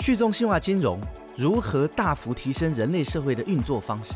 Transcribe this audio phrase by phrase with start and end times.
[0.00, 0.98] 去中心化金融
[1.36, 4.14] 如何大幅提升人类社会的运作方式？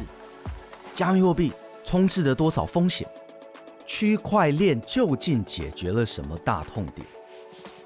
[0.94, 1.52] 加密货币
[1.84, 3.06] 充斥着多少风险？
[3.86, 7.06] 区块链究竟解决了什么大痛点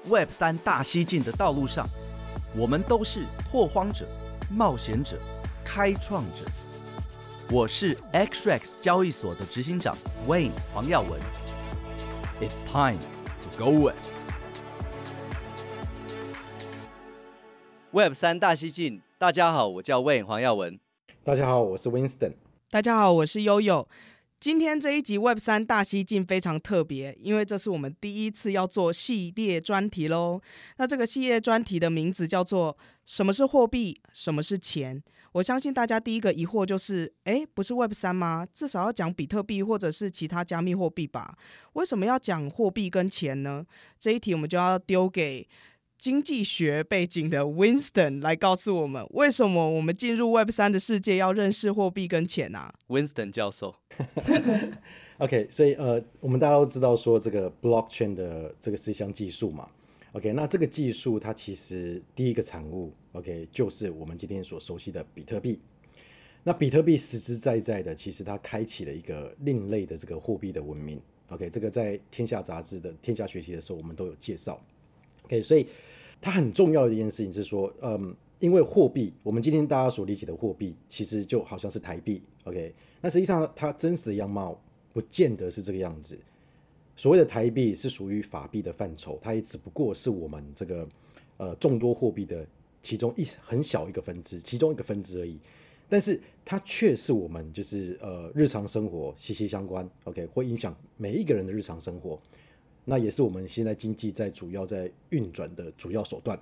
[0.07, 1.87] ？Web 三大西进的道路上，
[2.55, 4.07] 我们都是拓荒者、
[4.49, 5.17] 冒险者、
[5.63, 6.49] 开创者。
[7.51, 11.19] 我是 XREX 交易所的执行长 Wayne 黄耀文。
[12.39, 12.99] It's time
[13.43, 14.18] to go west。
[17.91, 20.79] Web 三大西进，大家好，我叫 Wayne 黄耀文。
[21.23, 22.33] 大家好，我是 Winston。
[22.69, 23.87] 大家好，我是悠悠。
[24.39, 30.39] 今天这一集 Web 三大西进非常特别，因为这是我们第一次要做系列专题喽。
[30.77, 33.99] 那这个系列专题的名字叫做“什么是货币？
[34.13, 35.01] 什么是钱？”
[35.33, 38.45] 我相信大家第一个疑惑就是：诶，不是 Web 三吗？
[38.53, 41.35] 至少要讲比特币或者是其他加密货币吧？
[41.73, 43.65] 为什么要讲货币跟钱呢？
[43.97, 45.47] 这一题我们就要丢给。
[45.99, 53.75] 经济学背景的 Winston 来告诉我们，为什么我们进入 Web 三的世界要认识货币跟钱啊？Winston 教授，
[55.19, 59.67] OK，所以呃，我们大家都知道说这个 Blockchain 的这个是一项技术嘛
[60.13, 65.59] ，OK，那这个技术它其实第一个产物，OK，就是我们今天所熟悉的比特币。
[66.45, 74.57] 那比特币实实在在的，其实它开启了一个另类的这个货币的文明，OK，这个在天下杂志的天下学习的时候，我们都有介绍
[75.25, 75.67] ，OK，所以。
[76.21, 82.73] 它很重要的一件事情是说，嗯，因为货币，我们今天大家所理解的货币，其实就好像是台币，OK？
[83.01, 84.59] 那实际上它真实的样貌
[84.91, 86.17] 不见得是这个样子。
[86.97, 90.87] 所谓的台币是属于法币的范畴，它也只不过是我们这个
[91.37, 92.45] 呃众多货币的
[92.83, 95.39] 其中一很小一个分支，其中一个分支而已。
[95.87, 100.25] 但是它却是我们就是呃日常生活息息相关，OK？
[100.27, 102.19] 会影响每一个人的日常生活。
[102.89, 106.37] 那也是我们现在经济在主要在运转的主要手段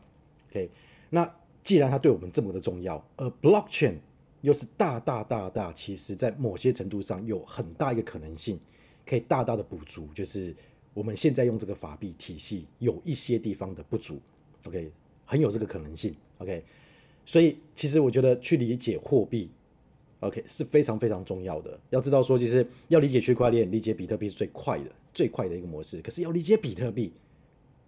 [0.49, 0.69] ，OK？
[1.09, 1.29] 那
[1.61, 3.95] 既然它对我们这么的重要，而 Blockchain
[4.41, 8.57] 又是大大大大，其实在某些程度上有很大一个可能性，
[9.05, 10.55] 可以大大的补足，就是
[10.93, 14.19] 我们现在用这个法币体系有一些地方的不足
[14.65, 14.89] ，OK？
[15.25, 16.63] 很有这个可能性，OK？
[17.25, 19.49] 所以其实我觉得去理解货币
[20.21, 21.77] ，OK 是非常非常重要的。
[21.89, 24.89] 要知道说，其实要理解区块链、理解比特币是最快的。
[25.17, 27.11] 最快的一个模式，可是要理解比特币，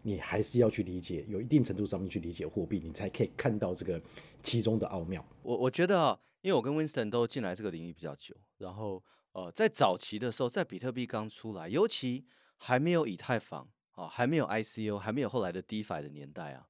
[0.02, 4.02] 你还是要去理解，有一定程度上面去理解货币，你才可以看到这个
[4.42, 5.24] 其中的奥妙。
[5.44, 9.04] 我我觉得啊，因为我跟 Winston 都进来这个领域比较久，然后
[9.34, 12.26] 呃，在早期的时候，在比特币刚出来，尤其
[12.58, 16.68] 还没有以太坊啊，还没有 ICO，还没有后来的 DeFi 的年代啊，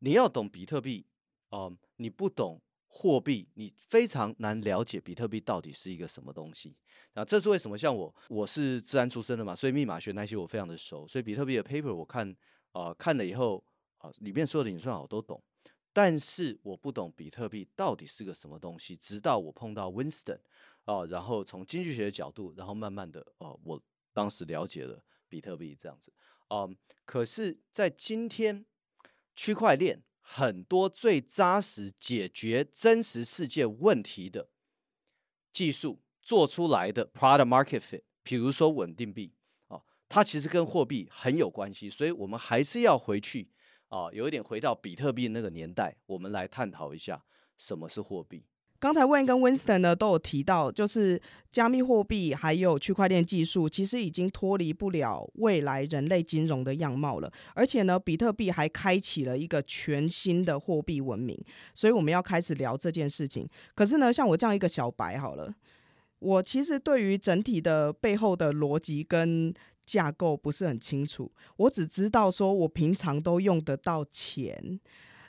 [0.00, 1.06] 你要懂比特币，
[1.48, 2.60] 呃，你不懂。
[2.98, 6.74] 货币，你非常难了解比特币到底是一个什么东西。
[7.12, 7.76] 那这是为什么？
[7.76, 11.06] 像我，我是资安出身的嘛，所以密码学那些我非常的熟。
[11.06, 12.26] 所以比特币的 paper 我看，
[12.72, 13.62] 啊、呃，看了以后，
[13.98, 15.42] 啊、呃，里面所有的演算法我都懂。
[15.92, 18.96] 但是我不懂比特币到底是个什么东西。
[18.96, 20.38] 直到我碰到 Winston，
[20.86, 23.82] 啊、呃，然后从经济学的角度，然后慢慢的，哦、呃，我
[24.14, 26.10] 当时了解了比特币这样子。
[26.48, 26.74] 嗯、
[27.04, 28.64] 可是，在今天
[29.34, 30.02] 区块链。
[30.28, 34.50] 很多最扎实解决真实世界问题的
[35.52, 39.32] 技术做出来的 product market fit，比如说稳定币
[39.68, 43.52] 啊，它其实跟货币很有关系，所以我们还是要回去
[43.86, 47.24] 啊，有一点回到比特币那个年代，我们来探讨一下
[47.56, 48.44] 什么是货币。
[48.86, 51.20] 刚才 Wayne 跟 Winston 呢都有提到，就是
[51.50, 57.28] 加密货币还有区块链技术，其实已经脱离不了未来人类金融的样貌了。
[57.56, 61.36] 而且呢，比特币还开启了一个全新的货币文明，
[61.74, 63.44] 所以我们要开始聊这件事情。
[63.74, 65.52] 可是呢，像我这样一个小白好了，
[66.20, 69.52] 我其实对于整体的背后的逻辑跟
[69.84, 74.78] 架构不是很清楚，我只知道说我平常都用得到钱。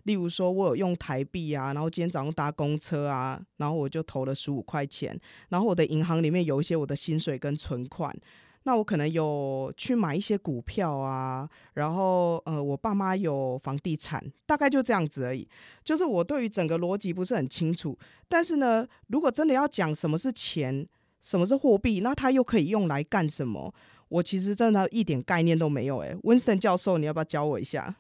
[0.08, 5.20] 例如说，我有用台币啊，然后今天早上搭公车啊，然后我就投了十五块钱，
[5.50, 8.16] 然后我的银行里面有一些我的薪水跟存款，
[8.64, 15.46] 那我可能有去买一些股票啊，然后呃，我爸妈有房地产，大概就这样子而已。
[15.84, 17.98] 就是我对于整个逻辑不是很清楚，
[18.30, 20.88] 但是呢，如果真的要讲什么是钱，
[21.22, 23.74] 什么是货币，那它又可以用来干什么？
[24.08, 25.98] 我其实真的一点概念都没有。
[25.98, 27.94] 诶，Winston 教授，你要不要教我一下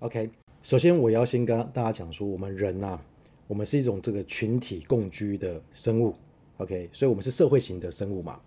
[0.00, 0.30] ？OK。
[0.62, 3.06] 首先，我要先跟大家讲说，我们人呐、啊，
[3.46, 6.14] 我们是一种这个群体共居的生物
[6.58, 8.38] ，OK，所以我们是社会型的生物嘛。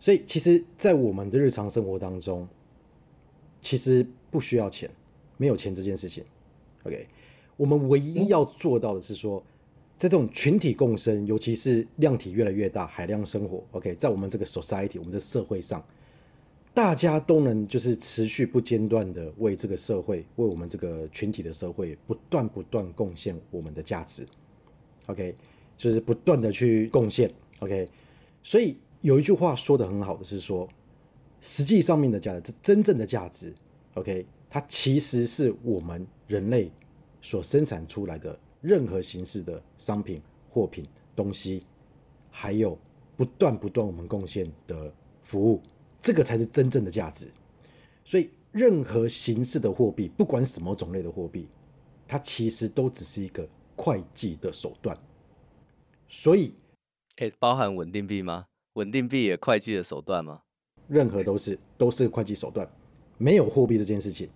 [0.00, 2.46] 所以，其实，在我们的日常生活当中，
[3.60, 4.90] 其实不需要钱，
[5.36, 6.24] 没有钱这件事情
[6.82, 7.06] ，OK。
[7.56, 9.40] 我们唯一要做到的是说，
[9.96, 15.82] 在这种群体共生，尤其是量体越来越大、海量生活，OK，在我们这个 society，我们的社会上，
[16.74, 24.26] 大家都能就是持续不间断的为这个社会，为我们这个群体的社会不断不断贡献我们的价值
[25.06, 25.36] ，OK，
[25.78, 27.88] 就是不断的去贡献，OK，
[28.42, 30.68] 所以有一句话说得很好的是说，
[31.40, 33.54] 实际上面的价值，真正的价值
[33.94, 36.72] ，OK，它其实是我们人类
[37.22, 41.64] 所生产出来的任何形式的商品、货品、东西，
[42.32, 42.76] 还有
[43.16, 44.92] 不断不断我们贡献的
[45.22, 45.62] 服务。
[46.04, 47.30] 这个才是真正的价值，
[48.04, 51.48] 所以任何形式的货币，不管什么种类的货币，
[52.06, 54.94] 它其实都只是一个会计的手段。
[56.06, 56.52] 所以，
[57.16, 58.44] 诶，包含稳定币吗？
[58.74, 60.42] 稳定币也会计的手段吗？
[60.88, 62.68] 任何都是都是会计手段，
[63.16, 64.28] 没有货币这件事情。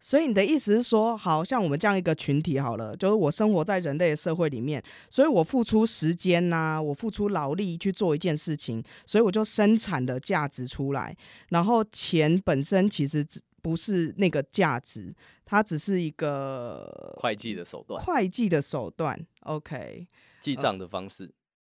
[0.00, 11.16] 所以你的意思是说，好像我们这样一个群体好了，就是我生活在人类的社会里面，所以我付出时间呐、啊，我付出劳力去做一件事情，所以我就生产了价值出来。
[11.48, 15.12] 然后钱本身其实只不是那个价值，
[15.44, 18.02] 它只是一个会计的手段。
[18.02, 20.06] 会计的手段，OK，
[20.40, 21.28] 记账的方式。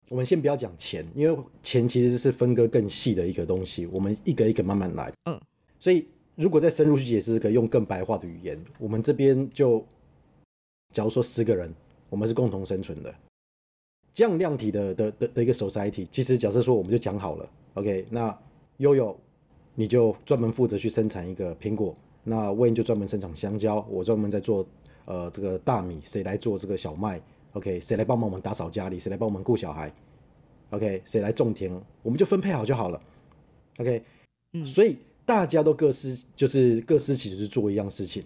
[0.10, 5.14] 我们先不要讲钱，因为钱其实是分割更细的一个东西，我们一个一个慢慢来。
[5.26, 5.40] 嗯，
[5.80, 6.08] 所以。
[6.36, 9.82] 如果再深入去解释可以，用更白话的语言，我们这边就，
[10.94, 11.74] 假如说十个人，
[12.10, 13.16] 我们是共同生存的，
[14.14, 18.38] 这样量体的的的的一个 society，其实假设说我们就讲好了，OK，那
[18.78, 19.18] 悠悠
[19.76, 21.96] 你就专门负责去生产一个苹果，
[22.26, 24.68] 那 Wayne 就专门生产香蕉，我专门在做
[25.06, 27.22] 呃这个大米，谁来做这个小麦
[27.54, 29.00] ？OK，谁来帮忙我们打扫家里？
[29.00, 29.90] 谁来帮我们顾小孩
[30.72, 31.72] ？OK，谁来种田？
[32.04, 33.02] 我们就分配好就好了
[33.78, 34.04] ，OK，
[34.52, 34.98] 嗯，所以。
[35.26, 38.24] 大家都各司就是各司其职做一样事情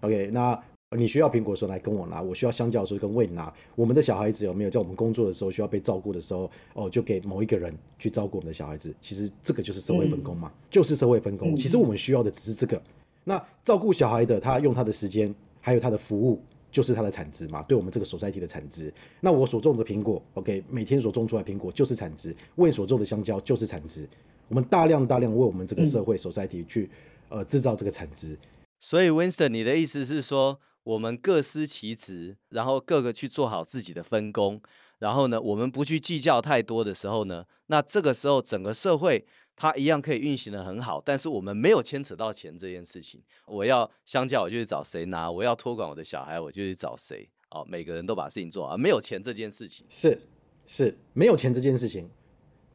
[0.00, 0.30] ，OK？
[0.32, 0.60] 那
[0.96, 3.54] 你需要苹果的时候来跟我拿，我需要香蕉的时候跟 Wayne 拿。
[3.76, 8.92] 我们的小孩子有没有在我们工作的时候需要被照顾的时候，哦，就给某一个人去照顾我们的小孩子。
[9.00, 11.56] 其实这个就是社会分工嘛，嗯、就是社会分工。
[11.56, 12.82] 其实我们需要的只是这个。
[13.22, 16.42] 那照顾小孩的他用他的时间，还有他的服务，
[16.72, 18.92] 就是他的产值嘛，对我们这个 society 的产值。
[19.20, 20.64] 那我所种的苹果，OK？
[20.68, 24.08] 每天所种出来苹果就是产值，Wayne 所种的香蕉就是产值。
[24.50, 26.90] 我们大量大量为我们这个社会 society 去
[27.28, 28.36] 呃制造这个产值，
[28.80, 34.60] 所以 Winston，你的意思是说，我们各司其职，然后各个去做好自己的分工，
[34.98, 39.24] 然后呢，我们不去计较太多的时候呢，那这个时候整个社会
[39.54, 43.22] 它一样可以运行的很好，但是我们没有牵扯到钱这件事情。
[43.46, 47.30] 我要相较，我就去找谁拿；我要托管我的小孩，我就去找谁。
[47.50, 50.18] 哦，每个人都把事情做好，没有钱这件事情是
[50.66, 52.10] 是没有钱这件事情。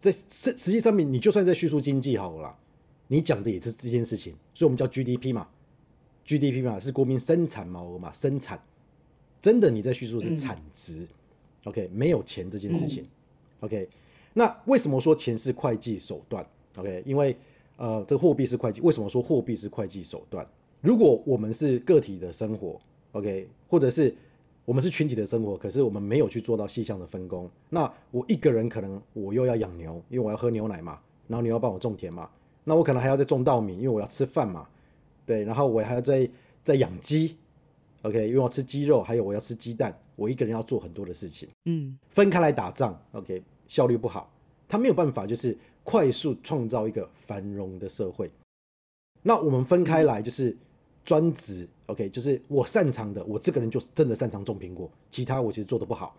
[0.05, 2.55] 在实实际上面，你就算在叙述经济好了，
[3.07, 5.47] 你讲的也是这件事情，所以我们叫 GDP 嘛
[6.25, 8.61] ，GDP 嘛是国民生产毛额嘛，生产
[9.41, 11.07] 真的你在叙述是产值、嗯、
[11.65, 13.07] ，OK，没有钱这件事情、嗯、
[13.61, 13.89] ，OK，
[14.33, 17.35] 那为什么说钱是会计手段？OK，因为
[17.77, 20.47] 呃这个货币是会计，为什么说货币是会计手段？
[20.81, 22.79] 如果我们是个体的生活
[23.13, 24.15] ，OK，或者是。
[24.65, 27.49] 我们是群体的生活，可是我们没有去做到细项的分工。
[27.69, 30.99] 那我一个人可能我又要养牛，因为我要喝牛奶嘛。
[31.27, 32.29] 然后你要帮我种田嘛。
[32.63, 34.67] 那我可能还要再种稻米，因为我要吃饭嘛。
[35.25, 36.27] 对，然后我还要再
[36.63, 37.37] 再养鸡
[38.01, 39.95] ，OK，因为我要吃鸡肉，还有我要吃鸡蛋。
[40.15, 41.47] 我一个人要做很多的事情。
[41.65, 44.31] 嗯，分开来打仗，OK，效率不好，
[44.67, 48.31] 他没有办法就是快速创造一个繁荣的社会。
[49.21, 50.57] 那我们分开来就是。
[51.05, 56.15] 专职，OK，就是我擅长的，我这个人就真的擅长种苹果，其他我其实做得不好。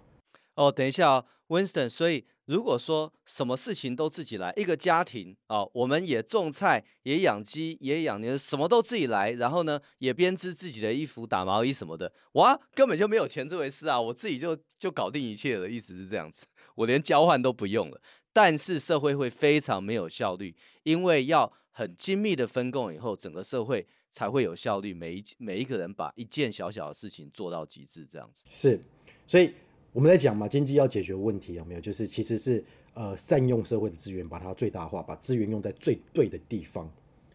[0.54, 18.00] 哦，等一下哦，Winston，所以如果说什么事情都自己来，一个家庭哦，我们也种菜，也养鸡，也养牛，什么都自己来，然后呢，也编织自己的衣服、打毛衣什么的，哇，根本就没有钱这回事啊，我自己就就搞定一切了，意思是这样子，我连交换都不用了。
[18.32, 23.86] 但是社会会非常没有效率，因为要很精密的分工以后，整个社会。
[24.10, 24.94] 才会有效率。
[24.94, 28.80] 每一每一个人把一件小小的事情做到极致，这样子是。
[29.26, 29.52] 所以
[29.92, 31.80] 我们在讲嘛，经济要解决问题有没有？
[31.80, 36.90] 就是其实是呃善用社会的资源，把它最大化，把资源用在最对的地方。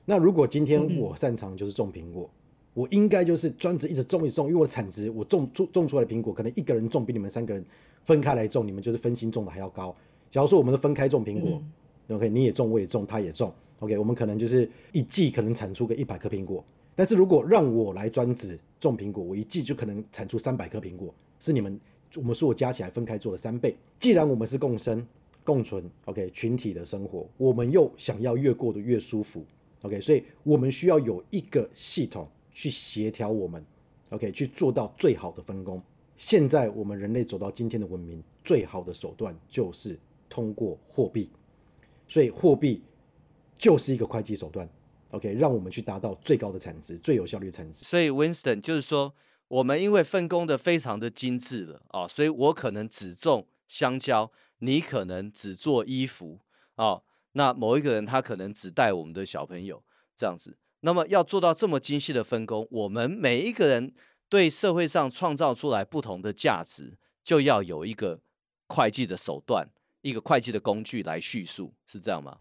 [0.06, 2.38] 那如果今天我擅长就是种苹果，嗯、
[2.74, 7.66] 我应该就是专职一直种一直种，因为我的产值，我种出种出来的苹果，可能一个人种比你们三个人
[8.04, 9.96] 分开来种，你们就是分心种的还要高。
[10.30, 11.62] 假如说我们都分开种苹果，
[12.08, 13.54] 嗯，OK，你也种，我也种，他也种。
[13.82, 21.80] OK，我们可能就是一季可能产出个一百颗苹果，但是如果让我来专职种苹果，我一季就可能产出三百颗苹果，是你们
[22.16, 23.76] 我们说加起来分开做了三倍。
[23.98, 25.04] 既然我们是共生
[25.44, 29.44] 共存，OK，群体的生活，我们又想要越过得越舒服
[29.82, 33.66] ，OK，所以我们需要有一个系统去协调我们
[34.10, 35.82] ，OK，去做到最好的分工。
[36.18, 39.98] 现在我们人类走到今天的文明，最好的手段就是
[40.30, 41.32] 通过货币，
[42.08, 42.84] 所以货币。
[43.62, 44.68] 就是一个会计手段
[45.12, 47.86] OK，让我们去达到最高的产值、最有效率的产值。
[47.86, 49.13] 所以 Winston 就是说，
[49.48, 56.39] 我们因为分工的非常的精致了啊，所以我可能只种香蕉，你可能只做衣服
[56.75, 57.03] 啊，
[57.34, 59.84] 那某一个人他可能只带我们的小朋友
[60.15, 60.58] 这样子。
[60.80, 63.94] 那么要做到这么精细的分工，我们每一个人
[64.27, 68.22] 对社会上创造出来不同的价值，就要有一个
[68.68, 69.70] 会计的手段，
[70.01, 72.38] 一个会计的工具来叙述，是这样吗？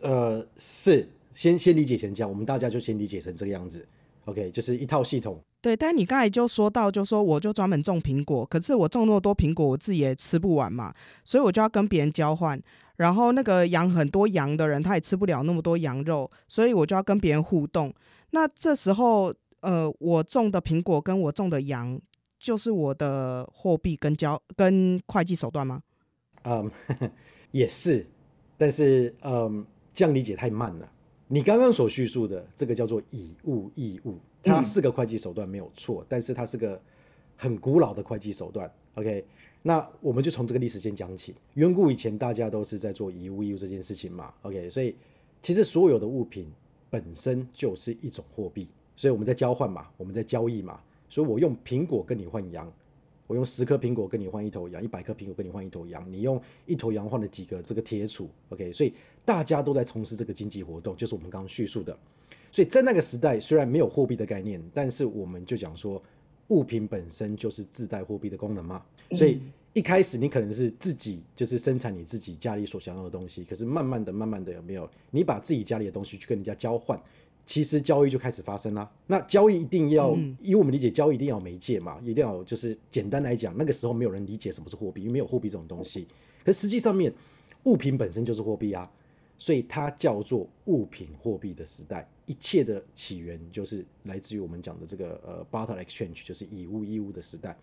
[0.00, 1.08] 是，呃，是。
[1.32, 3.86] 先先理解成这样，我们大家就先理解成这个样子
[4.24, 5.38] ，OK，就是一套系统。
[5.60, 12.58] 对，但你刚才就说到，就说我就专门种苹果，可是我种那么多苹果，我自己也吃不完嘛，所以我就要跟别人交换。
[12.96, 17.92] 然后那个养很多羊的人，他也吃不了那么多羊肉，所以我就要跟别人互动。
[18.30, 22.00] 那这时候，呃，我种的苹果跟我种的羊，
[22.40, 25.82] 就是我的货币跟交跟会计手段吗？
[26.44, 26.70] 嗯，
[27.52, 28.06] 也是，
[28.56, 30.92] 但是嗯，这样理解太慢了。
[31.26, 36.78] 你刚刚所叙述的这个叫做以物易物，它是个会计手段没有错，但是它是个
[37.34, 38.70] 很古老的会计手段。
[38.94, 39.24] OK，
[39.62, 41.34] 那我们就从这个历史先讲起。
[41.54, 44.34] 远古以前大家都是在做以物易物这件事情嘛。
[44.42, 44.94] OK，所以
[45.40, 46.46] 其实所有的物品
[46.90, 50.78] 本身就是一种货币，所以我们在交换嘛，我们在交易嘛。
[51.08, 52.70] 所以我用苹果跟你换羊。
[53.26, 58.92] 我用十颗苹果跟你换一头羊，一百颗苹果跟你换一头羊，你用一头羊换了几个这个铁杵，OK，所以
[59.24, 61.96] 大家都在从事这个经济活动，就是我们刚刚叙述的。
[62.52, 66.02] 所以在那个时代，虽然没有货币的概念，但是我们就讲说，
[66.48, 68.82] 物品本身就是自带货币的功能嘛。
[69.12, 69.40] 所以
[69.72, 77.00] 一开始你可能是自己就是生产你自己家里所想要的东西，可是慢慢的、慢慢的有没有，你把自己家里的东西去跟人家交换。
[77.46, 78.90] 其实交易就开始发生了。
[79.06, 86.08] 那交易一定要，嗯、以我们理解，交易一定要媒介嘛，一定要就是简单来讲，那个时候没有人理解什么是货币，因为没有货币这种东西。
[86.44, 87.10] 可实际上面，
[87.62, 88.90] 物品本身就是货币啊，
[89.38, 92.06] 所以它叫做物品货币的时代。
[92.26, 97.56] 一切的起源就是来自于我们讲的这个呃 barter exchange，就是以物易物的时代。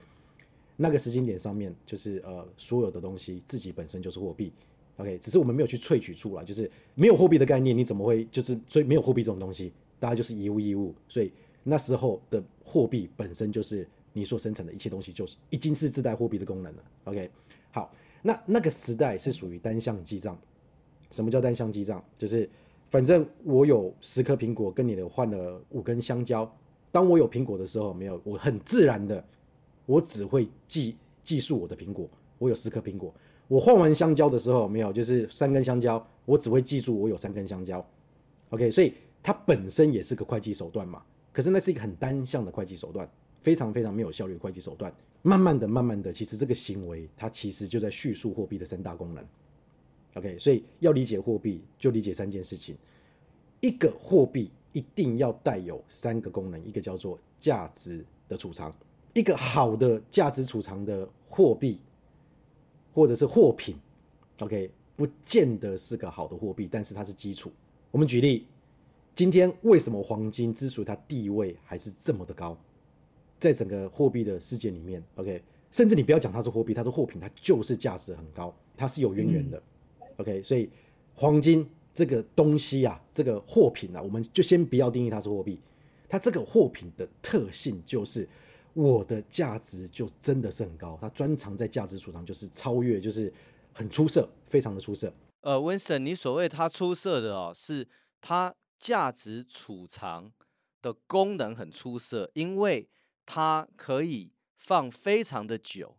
[0.78, 4.54] 那个时间点上面，就是呃所有的东西自己本身就是货币。
[4.98, 11.32] OK，只是我们没有去萃取出来，就是没有货币的概念，你怎么会就是所以没有货币这种东西，大家就是以物易物，所以
[11.64, 16.84] 那时候的货币本身就是你所生产的一切东西，就是已经是自带货币的功能了。
[17.06, 17.30] OK，
[17.72, 20.38] 好，那那个时代是属于单向记账。
[21.10, 22.04] 什么叫单向记账？
[22.18, 22.50] 就是
[22.90, 26.52] 反正我有十颗苹果跟你的换了五根香蕉，
[26.92, 29.24] 当我有苹果的时候，没有，我很自然的，
[29.88, 32.08] 我只会记记述我的苹果，
[32.38, 33.12] 我有十颗苹果。
[33.48, 37.86] 我换完香蕉的时候，没有，就是三根香蕉，我只会记住我有三根香蕉
[38.50, 41.04] ，OK，所以它本身也是个会计手段嘛。
[41.32, 43.08] 可是那是一个很单向的会计手段，
[43.42, 44.94] 非常非常没有效率的会计手段。
[45.22, 49.26] 慢慢的、慢慢的，其实这个行为它其实就在叙述货币的三大功能
[50.16, 52.76] ，OK，所以要理解货币，就理解三件事情。
[53.62, 58.74] 一个货币一定要带有三个功能，一个叫做价值的储藏，
[59.14, 61.80] 一个好的价值储藏的货币。
[62.94, 63.76] 或者是货品
[64.40, 67.52] ，OK，不见得是个好的货币，但是它是基础。
[67.90, 68.46] 我们举例，
[69.16, 72.58] 今天为什么黄金之所以它地位还是这么的高，
[73.40, 79.58] 在整个货币的世界里面，OK，甚至你不要讲它是货币，它是货品，它就是价值很高，它是有渊源的，
[80.00, 80.44] 嗯，OK。
[80.44, 80.70] 所以
[81.16, 85.60] 黄金这个东西啊，这个货品啊，我们就先不要定义它是货币，
[86.08, 88.30] 它这个货品的特性就是。
[88.74, 93.32] 我的价值就真的是很高，它专长在价值储藏，就是超越，就是
[93.72, 95.14] 很出色，非常的出色。
[95.42, 97.88] 呃，Winston，你所谓它出色的哦，是
[98.22, 100.32] 它价值储藏
[100.82, 102.90] 的功能很出色，因为
[103.26, 105.98] 它可以放非常的久，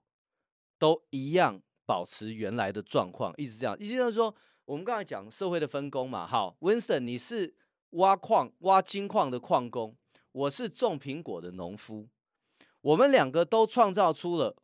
[0.78, 7.54] 都一样保持原来的状况，一直这样，意思就是说，我们刚才讲社会的分工嘛，好，Winston，你是
[7.90, 9.94] 挖矿挖金矿的矿工，
[10.32, 12.08] 我是种苹果的农夫。
[12.84, 14.54] 我们两个都创造出了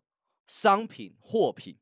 [0.46, 1.76] 商品、货品，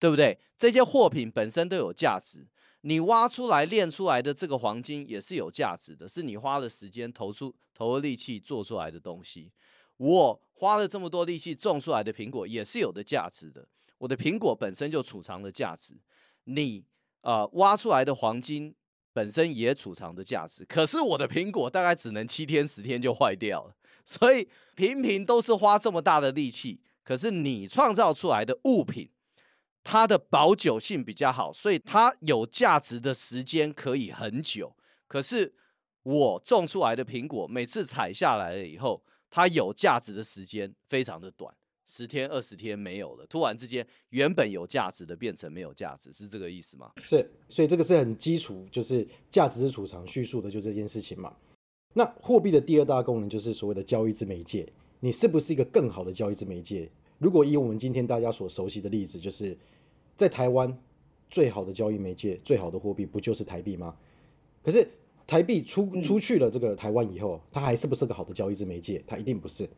[0.00, 0.40] 对不对？
[0.56, 2.48] 这些货品本身都有价值。
[2.80, 9.52] 你挖出来、炼出来的这个黄金也是有价值的，是你花了时间、投出、投了力气做出来的东西。
[9.98, 13.68] 我花了这么多力气种出来的苹果也是有的价值的。
[13.98, 15.94] 我的苹果本身就储藏了价值。
[16.44, 16.84] 你
[17.20, 18.74] 啊、挖出来的黄金
[19.12, 20.64] 本身也储藏的价值。
[20.64, 23.76] 可是我的苹果大概只能七天、十天就坏掉了。
[24.04, 29.08] 所以，平平都是花这么大的力气，可是你创造出来的物品，
[29.84, 34.74] 它的保久性比较好，所以它有价值的时间可以很久。
[35.06, 35.54] 可是
[36.02, 41.54] 我种出来的苹果，每次采下来了以后，它有价值的时间非常的短，
[41.84, 46.90] 十天二十天没有了，突然之间原本有价值的变成没有价值，是这个意思吗？
[46.96, 51.36] 是，所以这个是很基础，就是价值是储藏叙述的就这件事情嘛。
[51.94, 54.66] 那货币的第二大功能就是所谓的交易之媒介，
[55.00, 56.88] 你是不是一个更好的交易之媒介？
[57.18, 59.56] 如果以我们今天大家所熟悉的例子，就是
[60.16, 60.76] 在台湾
[61.30, 63.94] 最好的交易媒介、最好的货币不就是台币吗？
[64.62, 64.88] 可是
[65.26, 69.02] 台币出出去了这个台湾以后，它还是不是个好的交易之媒介？
[69.06, 69.68] 它一定不是。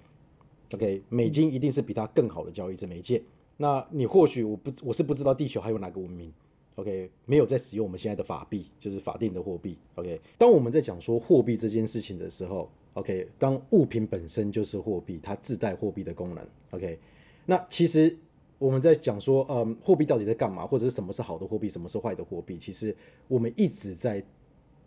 [0.73, 3.23] OK，美金一定是比它更好的交易之媒介。
[3.57, 6.33] 那你或许我不我是不知道地球还有哪个文明。
[6.77, 9.79] OK，没有在使用我们现在的法币，就是法定的货币。
[9.95, 16.45] OK，当我们在讲说货币这件事情的时候，OK，当物品本身就是货币，它自带货币的功能。
[16.73, 16.99] OK，
[17.47, 18.17] 那其实
[18.59, 22.59] 我们在讲说，嗯，货币到底在干嘛，或者是什么是好的货币，什么是坏的货币？
[22.59, 22.95] 其实
[23.29, 24.21] 我们一直在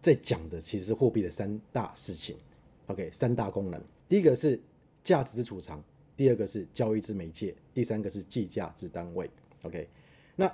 [0.01, 2.35] 在讲的，其实是货币的三大事情。
[2.87, 4.59] OK，三大功能，第一个是
[5.03, 5.81] 价值之储藏，
[6.17, 9.29] 第二个是交易之媒介，第三个是计价之单位。
[9.63, 9.87] OK，
[10.35, 10.53] 那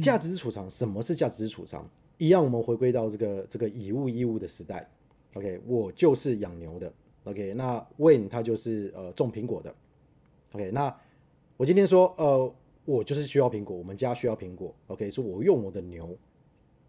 [0.00, 1.88] 价值是储藏，什么是价值是储藏？
[2.18, 4.88] 一样，我们回归到这个这个以物易物的时代。
[5.34, 6.92] OK，我就是养牛的。
[7.24, 9.74] OK，那 Wayne 他就是呃种苹果的。
[10.52, 10.94] OK，那
[11.56, 14.74] 我今天说呃我就是需要苹果，我们家需要苹果。
[14.88, 16.16] OK，说我用我的牛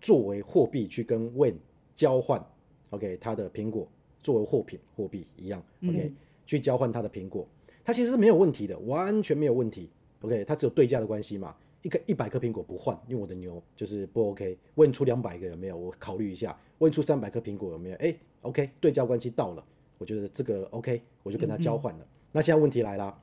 [0.02, 1.58] 作为货币去跟 Wayne
[1.94, 2.44] 交换。
[2.90, 3.88] OK，他的苹果
[4.24, 5.64] 作为货品货币一样。
[5.84, 7.48] OK，、嗯、去交换他的苹果，
[7.84, 9.90] 它其实是没有问题的，完全没有问题。
[10.22, 11.56] OK，它只有对价的关系嘛。
[11.82, 14.58] 一个一百颗苹果不换，因为我的牛就是不 OK。
[14.76, 15.78] 问出两百个有没有？
[15.78, 16.58] 我考虑一下。
[16.80, 17.96] 问出三百颗苹果有没有？
[17.98, 19.64] 哎，OK，对价关系到了，
[20.00, 22.04] 我觉得这个 OK，我就跟他交换了。
[22.04, 23.16] 嗯、那现在问题来了，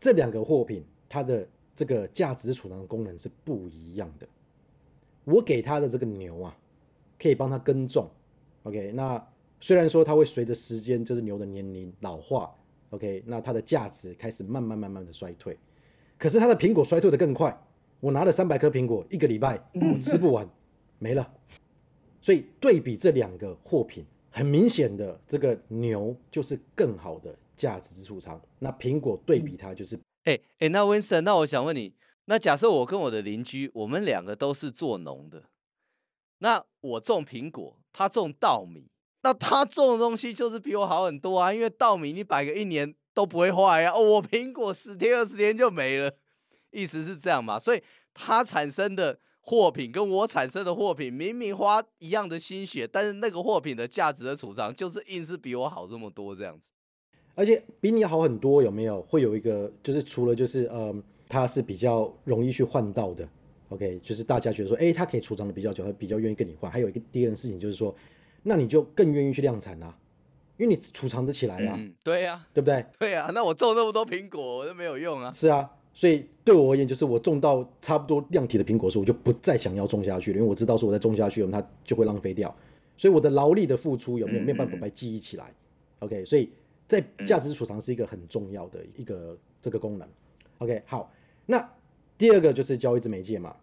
[0.00, 4.26] 这两个货品它的这个价值储藏功能是不一样的。
[5.24, 6.56] 我给他的这个牛啊，
[7.18, 8.08] 可以帮他耕种
[8.62, 8.90] ，OK。
[8.92, 9.22] 那
[9.60, 12.54] 虽然说它会随着时间，就是牛的年龄老化
[12.90, 15.56] ，OK，那它的价值开始慢慢慢慢的衰退。
[16.22, 17.52] 可是它的苹果衰退的更快，
[17.98, 20.48] 我拿了三百颗苹果，一个礼拜我吃不完，
[21.00, 21.34] 没了。
[22.20, 28.40] 所以对比这两个货品，很明显的，这个牛就是更好的价值之储藏。
[28.60, 31.92] 那苹果对比它就是，哎哎，那 Winston，那我想问你，
[32.26, 35.42] 那假设我跟我的邻居，我们两个都是做农的，
[36.38, 38.92] 那我种苹果，他种稻米，
[39.24, 42.94] 那他种的东西就是比我好很多啊，因为稻米你摆个一年。
[43.14, 43.94] 都不会坏呀、啊！
[43.94, 46.12] 哦，我苹果十天二十天就没了，
[46.70, 47.58] 意思是这样嘛？
[47.58, 47.82] 所以
[48.14, 56.70] 它产生的货品跟我产生的货品明明花一样的心血，但是那个货品的价值的储藏就是硬是比我好这么多这样子，
[57.34, 59.02] 而且比你好很多，有没有？
[59.02, 63.28] 会有一个就是除了就是嗯，它是比较容易去换到的
[63.70, 66.70] ，OK，就是大家觉得说，哎，它可以储藏的比较久，它比较愿意跟你换。
[66.70, 67.94] 还有一个第二件事情就是说，
[68.42, 69.96] 那你就更愿意去量产啊。
[70.58, 72.84] 因为你储藏得起来呀、啊嗯，对呀、啊，对不对？
[72.98, 75.32] 对呀、啊，那我种那么多苹果我都没有用啊。
[75.32, 82.54] 是啊，所以对我而言，就是我种到差不多量体的苹果树，我就不再想要种下去了，因为我知道说我再种下去，它就会浪费掉。
[82.96, 85.46] 所以我的劳力的付出有没有没有办法被记忆起来、
[86.00, 86.50] 嗯、？OK，所以
[86.86, 90.06] 在价值储藏是一个很重要的一个这个功能。
[90.58, 91.10] OK，好，
[91.46, 91.68] 那
[92.16, 93.56] 第二个就是交易之媒介嘛。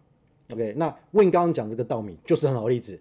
[0.50, 3.00] OK，那 Win 刚刚讲这个稻米就是很好的例子，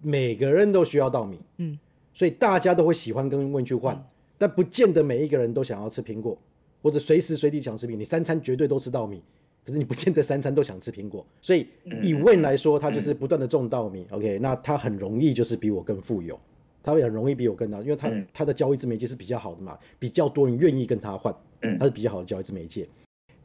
[0.00, 1.38] 每个人都需要稻米。
[1.58, 1.78] 嗯。
[2.16, 4.02] 所以大家都会喜欢跟 Wayne 去换，
[4.38, 6.34] 但不见得每一个人都想要吃苹果，
[6.82, 7.98] 或者随时随地想吃苹果。
[7.98, 9.22] 你三餐绝对都吃稻米，
[9.62, 11.26] 可是你不见得三餐都想吃苹果。
[11.42, 11.66] 所以
[12.00, 14.06] 以 Wayne 来说，他就是不断的种稻米。
[14.10, 16.40] OK，那他很容易就是比我更富有，
[16.82, 21.34] 他会很容易比我更大，因为他他的交易之媒介是比较好的嘛，比较多人愿意跟他换，
[21.78, 22.88] 他是比较好的交易之媒介。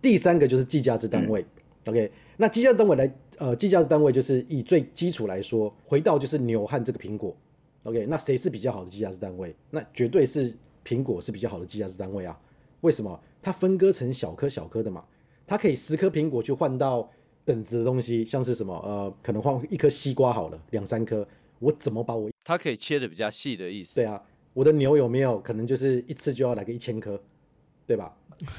[0.01, 1.45] 第三个就是计价之单位。
[1.87, 7.35] OK，那计价单位来，呃，计价之单位就是以最基础来说，回到就是牛和这个苹果。
[7.83, 9.55] OK，那谁是比较好的计价之单位？
[9.69, 12.39] 那绝对是苹果是比较好的计价之单位啊。
[12.81, 13.19] 为什么？
[13.41, 15.03] 它分割成小颗小颗的嘛，
[15.47, 17.09] 它可以十颗苹果去换到
[17.43, 23.95] 等值的东西，像是什么呃，可能换一颗西瓜好了，两三颗，我怎么把我它可以切的比较细的意思？
[23.95, 24.21] 对啊，
[24.53, 27.19] 我的牛有没有可能就是一次就要来个一千颗，
[27.87, 28.15] 对吧？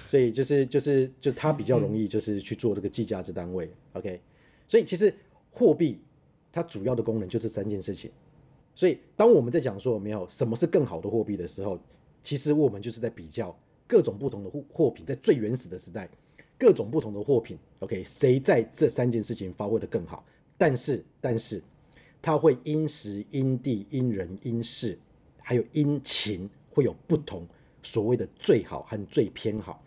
[0.09, 3.73] 所以就是就是就它比较容易就是去做这个计价值单位。
[3.93, 4.21] OK，
[4.67, 5.15] 所以其实
[5.53, 6.01] 货币
[6.53, 8.11] 它主要的功能就是三件事情。
[8.75, 11.79] 所以，当我们在讲说有没有什么是更好的货币的时候，
[12.23, 13.55] 其实我们就是在比较
[13.87, 16.09] 各种不同的货货品，在最原始的时代，
[16.59, 20.25] 各种不同的货品，OK，谁在这三件事情发挥的更好？
[20.57, 21.63] 但是，但是，
[22.23, 24.99] 它会因时、因地、因人、因事，
[25.43, 27.47] 还有因情，会有不同
[27.83, 29.83] 所谓的最好和最偏好，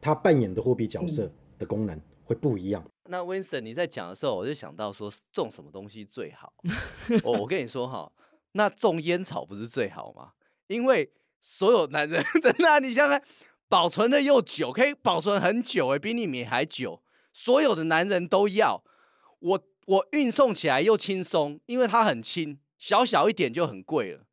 [0.00, 2.82] 它扮演的货币角色的功能会不一样。
[3.08, 6.52] 那 Winston，你在讲的时候，我就想到说，种什么东西最好？
[7.24, 8.10] 我我跟你说哈，
[8.52, 10.32] 那种烟草不是最好吗？
[10.66, 13.20] 因为所有男人，真的，你想想，
[13.68, 17.02] 保存的又久，可以保存很久，哎，比你米还久。
[17.32, 18.82] 所有的男人都要
[19.38, 24.25] 我，我运送起来又轻松，因为它很轻，小小一点就很贵了，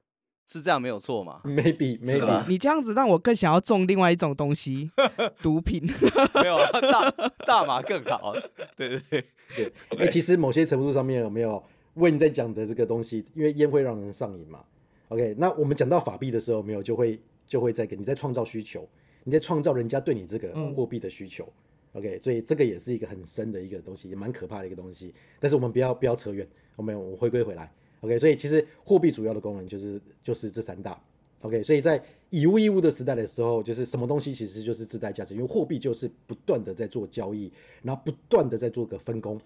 [0.54, 1.42] 是这样没有错嘛？
[1.46, 4.92] Maybe maybe，你这样子让我更想要种另外一种东西，
[5.42, 5.82] 毒品。
[6.36, 6.58] 没有，
[6.92, 7.10] 大
[7.44, 8.34] 大麻更好。
[8.78, 9.74] 对对对对。
[9.98, 11.64] 哎，其实某些程度上面有没有
[11.96, 13.26] 为你在讲的这个东西？
[13.34, 14.60] 因为烟会让人上瘾嘛。
[15.08, 18.88] OK，那我们讲到法币的时候，没有就会就会再给你在创造需求，
[19.24, 21.44] 你在创造人家对你这个货币的需求。
[21.46, 21.54] 嗯
[21.94, 25.14] OK，所以这个也是一个很深的一个东西，也蛮可怕的一个东西。
[25.40, 27.72] 但是我们不要不要扯远，我们我们回归回来。
[28.04, 31.02] OK，所以其实货币主要的功能就是就是这三大。
[31.42, 39.40] OK，所以在以物易物的时代的时候，就是什么东西其实就是自带价值，因为货币就是不断的在做交易，然后不断的在做个分工。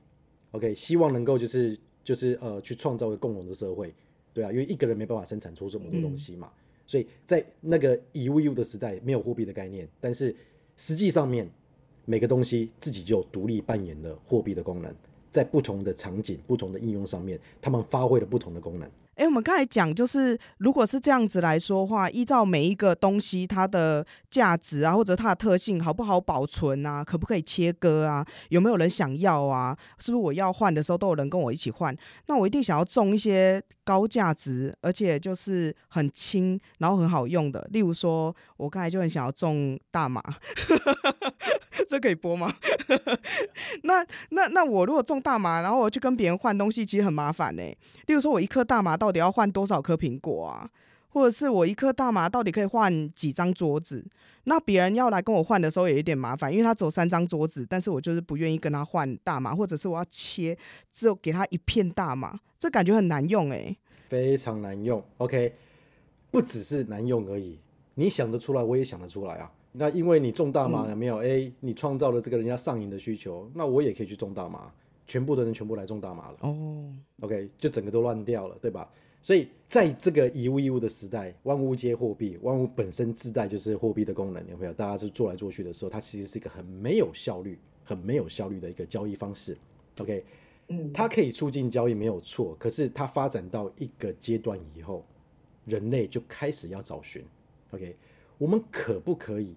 [0.51, 3.93] OK，希望能够就是就是呃去创造一个共荣的社会，
[4.33, 6.51] 对啊，因为一个人没办法生产出这么多东西嘛。
[6.51, 10.35] 嗯、所以在那个以物易物的时代，没有货币的概念，但是
[10.75, 11.47] 实际上面。
[12.09, 14.95] 每个东西自己就独立扮演了货币的功能，
[15.37, 18.89] 在不同的场景、不同的应用上面，他们发挥了不同的功能。
[19.13, 29.75] 哎，我们刚才讲，就是如果是这样子来说的话，依照每一个东西它的价值啊，或者它的特性好不好保存啊，可不可以切割啊，有没有人想要啊？
[29.97, 31.95] 是不是我要换的时候都有人跟我一起换？
[32.27, 37.67] 那我一定想要种一些高价值，而且就是很轻，然后很好用的。
[37.71, 40.21] 例如说，我刚才就很想要种大麻，
[41.87, 42.53] 这可以播吗？
[43.83, 47.61] 那那那我如果种大麻，然后我去跟别人换东西，其实很麻烦呢。
[48.07, 50.69] 例如说，我一颗大麻到底要换多少颗苹果啊？
[51.09, 54.05] 或者是我一颗大麻到底可以换几张桌子？
[54.43, 60.55] 那别人要来跟我换的时候也有点麻烦，因为他只有三张桌子，但是我就是不愿意跟他换大麻，或者是我要切，
[60.91, 63.75] 只有给他一片大麻，这感觉很难用哎、
[64.07, 65.03] 非常难用。
[65.17, 65.53] OK，
[66.29, 67.57] 不只是难用而已，
[67.95, 69.51] 你想得出来，我也想得出来啊。
[69.77, 71.17] 那因为你种大麻有没有？
[71.17, 74.71] 哎、嗯，你创造了这个人家上瘾的需求，那我也可以去种大麻。
[75.09, 78.91] 全部的人全部来种大麻了哦，OK，就整个都乱掉了，对吧？
[79.21, 84.73] 所以在这个以物易物的时代，万物皆货币，万物本身自带就是货币的功能，有没有？
[84.73, 89.57] 大家是做来做去的时候，它其实是一个很没有效率、很没有效率的一个交易方式
[89.99, 90.25] ，OK，
[90.67, 95.05] 嗯，它可以促进交易没有错，可是它发展到一个阶段以后，
[95.63, 97.23] 人类就开始要找寻
[97.71, 97.95] ，OK，
[98.37, 99.55] 我们可不可以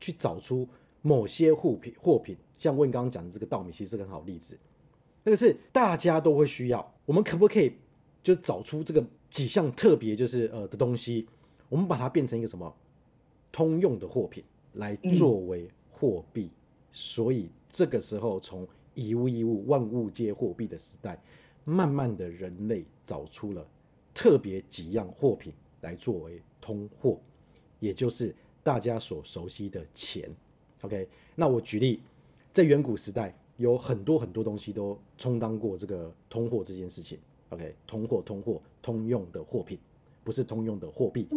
[0.00, 0.66] 去找出？
[1.02, 4.58] 某些货品，货品像问刚刚讲的这个稻米，其实是个很好例子。
[5.22, 7.72] 那个是大家都会需要，我们可不可以
[8.22, 11.26] 就找出这个几项特别就是呃的东西，
[11.70, 12.70] 我们把它变成一个什么
[13.50, 16.50] 通用的货品来作为货币？
[16.92, 21.18] 所以这个时候，从以物易物、万物皆货币的时代，
[21.64, 23.66] 慢慢的人类找出了
[24.12, 27.18] 特别几样货品来作为通货，
[27.78, 30.28] 也就是大家所熟悉的钱。
[30.82, 32.00] OK，那我举例，
[32.52, 37.18] 在远古时代有很多很多东西都充当过这个通货这件事情。
[37.50, 39.78] OK，通货、通货、通用的货品，
[40.24, 41.28] 不是通用的货币，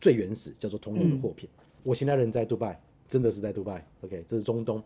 [0.00, 1.48] 最原始叫做通用的货品。
[1.58, 3.84] 嗯、我现在人在杜拜，真的是在杜拜。
[4.02, 4.82] OK，这是中东，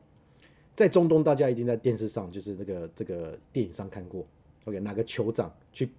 [0.74, 4.24] 在中东大家一定在电视上，就是那个这个电影上看过。
[4.64, 5.90] OK，哪个酋长去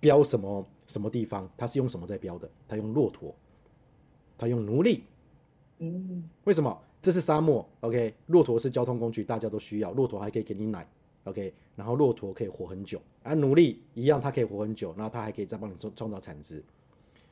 [0.00, 2.48] 标什么什么地方，他是用什么在标的？
[2.66, 3.34] 他用骆驼，
[4.38, 5.04] 他用奴隶。
[5.82, 6.80] 嗯，为什么？
[7.00, 9.90] 这是沙漠，OK，骆驼是交通工具，大家都需要。
[9.90, 10.88] 骆驼还可以给你奶
[11.24, 16.62] ，OK，然后骆驼可以活很久，而奴隶一样，它可以活很久，然后它还可以再帮你创创造产值。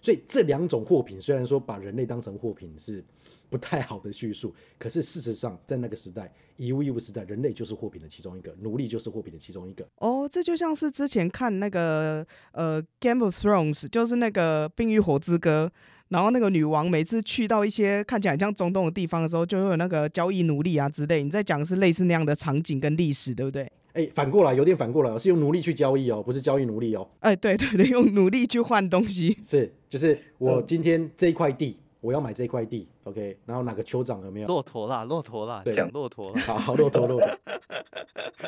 [0.00, 3.04] 所以这两种货品虽然说把人类当成货品是
[3.48, 9.86] 不太好的叙述，可是事实上在那个时代，以物易物时代，人类就是货品的其中一个，奴隶就是货品的其中一个。
[9.98, 15.70] 哦，这就像是之前看那个呃《Game of Thrones》，就是那个《冰与火之歌》。
[16.10, 21.22] 然后那个女王每次去到一些看起来很像中东的地方的时候，就会有那个交易奴隶啊之类。
[21.22, 23.70] 你在讲的是类似那样的场景跟历史，对不对？
[23.92, 27.08] 哎，反过来有点反过来，是用奴隶去交易哦，不是交易奴隶哦。
[27.20, 29.36] 哎，对对对，用奴隶去换东西。
[29.42, 33.36] 是，就是我今天这一块地， 我要买这一块地，OK。
[33.46, 34.48] 然后哪个酋长有没有？
[34.48, 36.34] 骆驼啦，骆驼啦，讲骆驼。
[36.38, 37.28] 好好，骆驼，骆驼。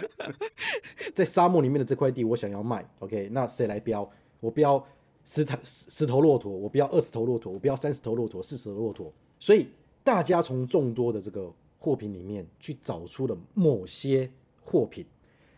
[1.15, 3.29] 在沙漠里面的这块地，我想要卖，OK。
[3.31, 4.09] 那谁来标？
[4.41, 4.85] 我标。
[5.25, 9.13] 十头十头骆驼，我不要二十头骆驼，我不要三十头骆驼，四十头骆驼。
[9.39, 9.69] 所以
[10.03, 14.31] 大家从众多的这个货品里面去找出了某些
[14.65, 15.07] 货品，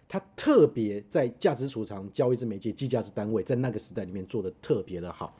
[0.07, 5.35] 它特别在价值储藏、交易之媒介、计价之单位，在那个时代里面做得特别的好。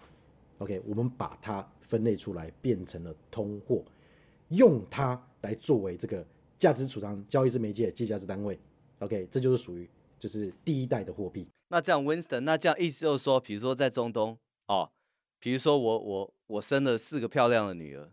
[0.59, 3.83] OK，我们把它分类出来，变成了通货，
[4.49, 6.25] 用它来作为这个
[6.59, 8.59] 价值储藏、交易之媒介、计价之单位。
[9.01, 11.47] OK，这就是属于就是第一代的货币。
[11.69, 14.91] 那这样，Winston，那这样意思就是说，比如说在中东哦，
[15.41, 18.11] 比如说我我我生了四个漂亮的女儿，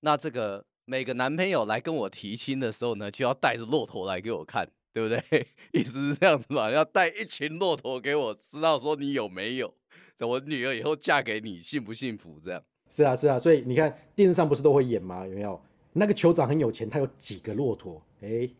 [0.00, 5.46] 那这个每个男朋友来跟我提亲的时候呢，就要带着骆驼来给我看，对不对？
[5.72, 9.72] 意思是这样子嘛，要带一群骆驼给我，知道说你有没有，
[10.20, 12.38] 我女儿以后嫁给你，幸不幸福？
[12.42, 12.62] 这样。
[12.88, 15.24] 是啊，是啊，所以你看电视上不是都会演吗？
[15.26, 15.60] 有没有？
[15.92, 18.02] 那个酋长很有钱，他有几个骆驼？
[18.20, 18.50] 哎，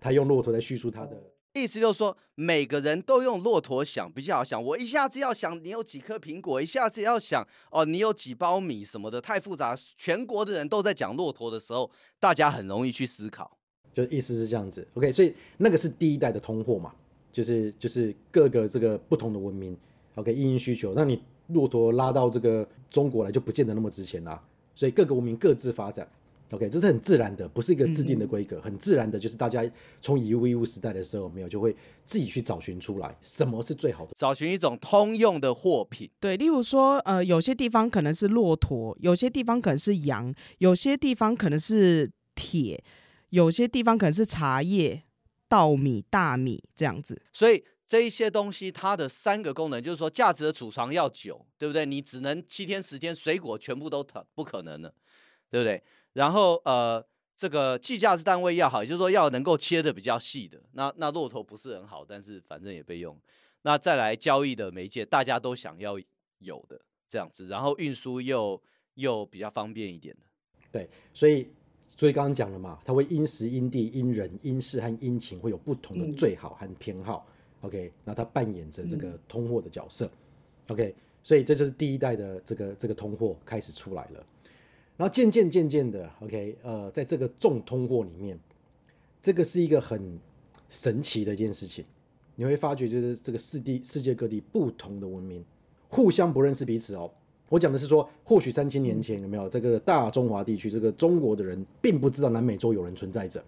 [0.00, 1.20] 他用骆驼来叙述他的
[1.54, 4.62] 意思，就是说每个人都用骆驼想比较好想。
[4.62, 9.76] 我一下子要想你有几颗苹果，一下子要想哦你有几包米什么的，太复杂。
[9.96, 13.58] 全国的人都在讲骆驼的时候，大家很容易去思考。
[13.92, 15.10] 就意思是这样子，OK？
[15.10, 16.92] 所以那个是第一代的通货嘛，
[17.32, 19.76] 就是就是各个这个不同的文明
[20.14, 20.32] ，OK？
[20.32, 24.40] 因应需求，那你骆驼拉到这个中国来就不见得那么值钱啦。
[24.74, 26.08] 所以各个文明各自发展。
[26.50, 29.62] OK，这是很自然的，不是一个制定的规格，嗯、很自然的，就是大家
[30.00, 36.10] 从以物易物时代的时候，没有就会自己去找寻出来什么是最好的，找寻一种通用的货品。
[36.18, 42.82] 对，例如说，呃，有些地方可能是骆驼，有些地方可能是羊，有些地方可能是铁，
[43.28, 45.02] 有些地方可能是茶叶、
[45.48, 47.20] 稻米、大米这样子。
[47.32, 51.84] 所以这一些东西，它的三个功能就是说，价值的储藏要久，对不对？
[51.84, 54.94] 你只能七天十天，水果全部都疼不可能的，
[55.50, 55.82] 对不对？
[56.14, 57.04] 然后呃，
[57.36, 60.60] 这个计价是单位要好，也就是说要能够切的比较细的。
[60.72, 63.16] 那那骆驼不是很好，但是反正也被用。
[63.62, 65.98] 那再来交易的媒介，大家都想要
[66.38, 68.60] 有的这样子，然后运输又
[68.94, 70.22] 又比较方便一点的。
[70.70, 71.48] 对，所以
[71.86, 77.26] 所以刚刚讲了嘛，它会因时因地因人因事和因情会有不同的最好和偏好。
[77.60, 80.06] 嗯、OK，那它扮演着这个通货的角色。
[80.06, 84.26] 嗯、OK，所以这就是第一代的这个这个通货开始出来了。
[84.98, 88.36] 然后渐渐渐渐的，OK，呃，在这个重通货里面，
[89.22, 90.18] 这个是一个很
[90.68, 91.84] 神奇的一件事情。
[92.34, 95.44] 你会发觉，就是这个世地世界各地不同的文明
[95.88, 97.08] 互相不认识彼此哦。
[97.48, 103.40] 我讲的是说，或许三千年前有没有这个大中华地区，这个中国的人并不知道南美洲有人存在着。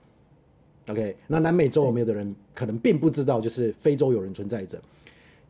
[0.87, 4.81] OK，那南美洲有没有的人可能并不知道，就是非洲有人存在着。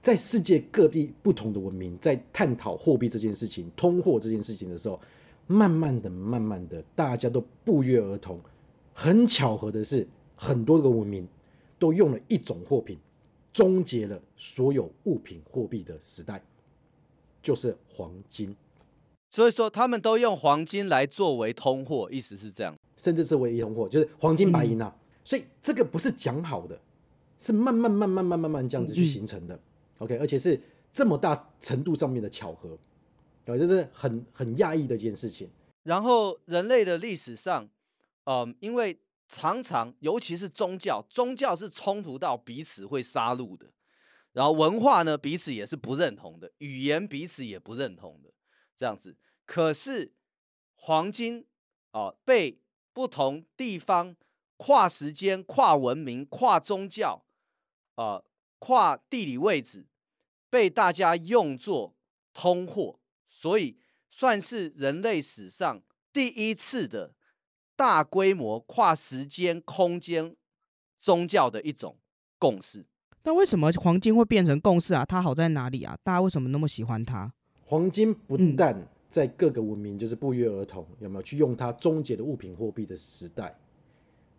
[0.00, 4.98] 在世界各地不同的文明在探讨货币这件事情、通货这件事情的时候。
[5.50, 8.40] 慢慢的，慢慢的，大家都不约而同。
[8.94, 11.26] 很巧合的是，很多个文明
[11.76, 12.96] 都用了一种货品，
[13.52, 16.40] 终结了所有物品货币的时代，
[17.42, 18.54] 就是黄金。
[19.28, 24.94] 所以说，他们都用黄金来作为通货，意思是这样，甚至是唯一通货，就是黄金白银啊。
[24.94, 26.78] 嗯、所以这个不是讲好的，
[27.40, 29.56] 是慢慢慢慢慢慢慢这样子去形成的。
[29.56, 29.60] 嗯、
[29.98, 30.60] OK，而且是
[30.92, 32.78] 这么大程度上面的巧合。
[33.44, 35.50] 对，这是很很讶异的一件事情。
[35.82, 37.68] 然后人类的历史上，
[38.24, 43.66] 嗯，因为常常，尤其是宗教，宗教是冲突到彼此会杀戮的。
[44.32, 48.30] 然后文化呢，彼此也是不认同的，语言彼此也不认同的，
[48.76, 49.16] 这样子。
[49.46, 50.12] 可是
[50.76, 51.44] 黄金
[51.90, 52.60] 啊，被
[52.92, 54.14] 不同地方
[54.56, 57.24] 跨时间、跨文明、跨宗教
[57.96, 58.22] 啊、
[58.60, 59.86] 跨地理位置，
[60.48, 61.96] 被大家用作
[62.32, 62.99] 通货。
[63.40, 63.78] 所以
[64.10, 65.80] 算是人类史上
[66.12, 67.14] 第一次的
[67.74, 70.36] 大规模跨时间、空间、
[70.98, 71.96] 宗教的一种
[72.38, 72.84] 共识。
[73.22, 75.06] 那为什么黄金会变成共识啊？
[75.06, 75.96] 它好在哪里啊？
[76.04, 77.32] 大家为什么那么喜欢它？
[77.64, 83.58] 黄金不但在各个文明就是不约而同，有没有去用它终结的物品货币的时代，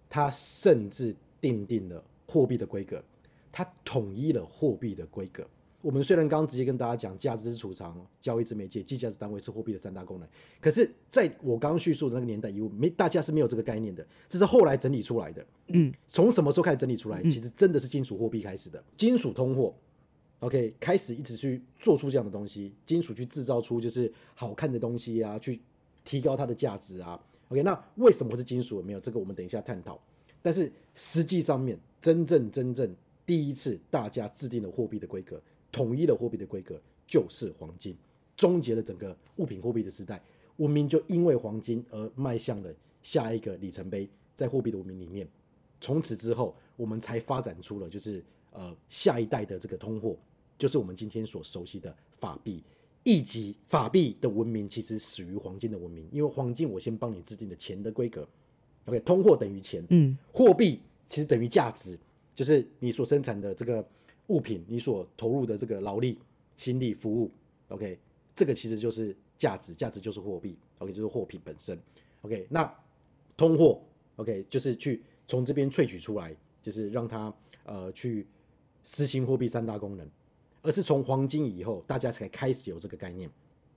[0.08, 3.04] 它甚至定定了货币的规格，
[3.52, 5.48] 它统一了货币的规格。
[5.82, 10.28] 我们虽然刚刚直接跟大家讲价值是储藏、交易之媒介、计价值单位是货币的三大功能，
[10.60, 15.46] 可是在我刚刚叙述的那个年代，以没大家是没有这个概念的，这是后来整理出来的。
[15.68, 17.22] 嗯，从什么时候开始整理出来？
[17.24, 19.74] 其实真的是金属货币开始的，嗯、金属通货。
[20.40, 25.62] OK，开始一直去做出这样的东西，金属去制造出就是好看的东西啊，去
[26.04, 27.20] 提高它的价值啊。
[27.50, 28.82] OK，那为什么是金属？
[28.82, 30.00] 没有这个，我们等一下探讨。
[30.42, 35.40] 但是实际上面，真正真正第一次大家制定了货币的规格。
[35.72, 37.96] 统一的货币的规格就是黄金，
[38.36, 40.22] 终结了整个物品货币的时代，
[40.58, 45.28] 文明就因为黄金而迈向了下一个里程碑，在货币的文明里面，
[45.80, 50.18] 从此之后，我们才发展出了就是呃下一代的这个通货，
[50.58, 52.64] 就是我们今天所熟悉的法币，
[53.04, 58.28] 以及法币的文明其实始于黄金的文明，因为黄金我先帮你制定的钱的规格
[58.86, 61.98] ，OK，通货等于钱，嗯，货币其实等于价值，
[62.36, 63.86] 就是你所生产的这个。
[64.28, 66.18] 物品，你所投入的这个劳力、
[66.56, 67.32] 心力、服务
[67.68, 68.00] ，OK，
[68.36, 71.78] 这个其实就是价值，价值就是货币，OK，就是货品本身
[72.22, 72.48] ，OK。
[72.50, 72.74] 那
[73.36, 73.82] 通货
[74.18, 77.34] ，OK，就是去从这边萃取出来，就是让它
[77.66, 78.26] 呃去
[78.84, 80.08] 实行货币三大功能，
[80.62, 83.30] 而是从黄金以后，大家才开始有这个概念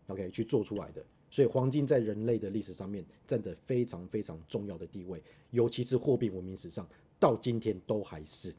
[0.07, 1.05] ，OK，去做出来的。
[1.31, 8.55] 所以黄金在人类的历史上面占着非常非常重要的地位，尤其是货币文明史上，到今天都还是。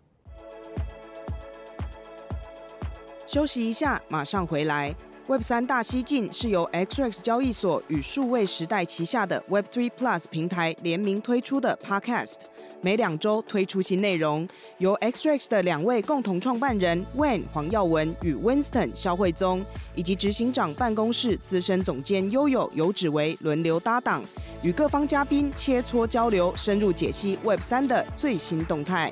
[3.35, 4.95] 休息一下，马上回来。
[5.27, 12.35] Web 三大西进是由 XRX 交易所与数位时代旗下的 Web3 Plus 平台联名推出的 Podcast，
[12.79, 24.23] 每两周推出新内容，由 XRX 的两位共同创办人 Wayne 黄耀文与 Winston 肖慧宗，以及执行长办公室资深总监悠悠游指为轮流搭档，
[24.61, 29.11] 与各方嘉宾切磋交流，深入解析 Web 三的最新动态。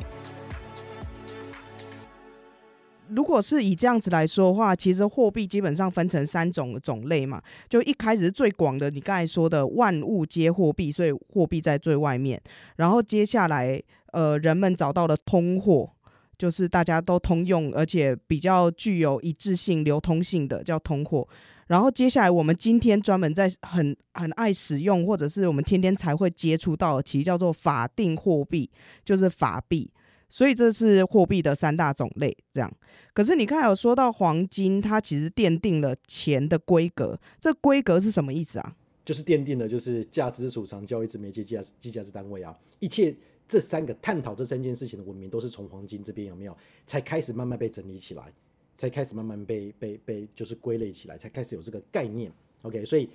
[3.15, 7.41] 如果是以这样子来说的话，其实货币基本上分成三种种类嘛。
[7.69, 12.41] 就一开始是最广的，你刚才说的万物皆货币，所以货币在最外面。
[12.77, 15.89] 然后接下来，呃，人们找到了通货，
[16.37, 21.27] 就是大家都通用，而且比较具有一致性、流通性的叫通货。
[21.67, 28.69] 然后接下来，我们今天专门在很很爱使用，或者是我们天天才会接触到的，其实叫做法定货币，
[29.05, 29.89] 就是法币。
[30.33, 32.73] 所以这是货币的三大种类，这样。
[33.13, 38.75] 可是你刚才有说到黄金，它其实奠定了钱的规格，这规格是什么意思啊？
[39.05, 42.57] 就是奠定了，就是价值储藏、交易之媒介、计价计价值单位啊。
[42.79, 43.15] 一切
[43.47, 48.33] 这三个探讨这三件事情的文明，都是从黄金这边有没有才开始慢慢被整理起来，
[48.75, 52.31] 才开始慢慢被被被就是归类起来，才开始有这个概念。
[52.63, 53.07] OK，所以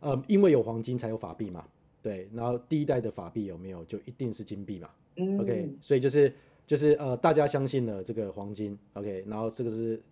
[0.00, 1.64] 呃，因为有黄金才有法币嘛，
[2.02, 2.28] 对。
[2.34, 4.90] 然后第一代的法币有没有就一定是金币嘛
[5.40, 6.30] ？OK，所以就是。
[6.66, 10.02] 就是呃，大家相信了这个黄金，OK，然后这个是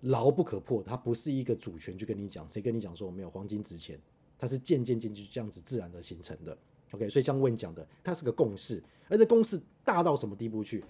[0.00, 3.96] 牢不可破，它不是一个主权去跟你讲，谁跟你讲说我没有黄金值钱，
[4.36, 6.58] 它是渐渐渐渐这样子自然的形成的
[6.90, 10.82] ，OK，所以像问讲的，它是个共识，而这共识大到什么地步去？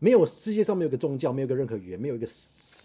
[0.00, 2.26] 没有世界上没有个宗教，没有个任何语言，没有一个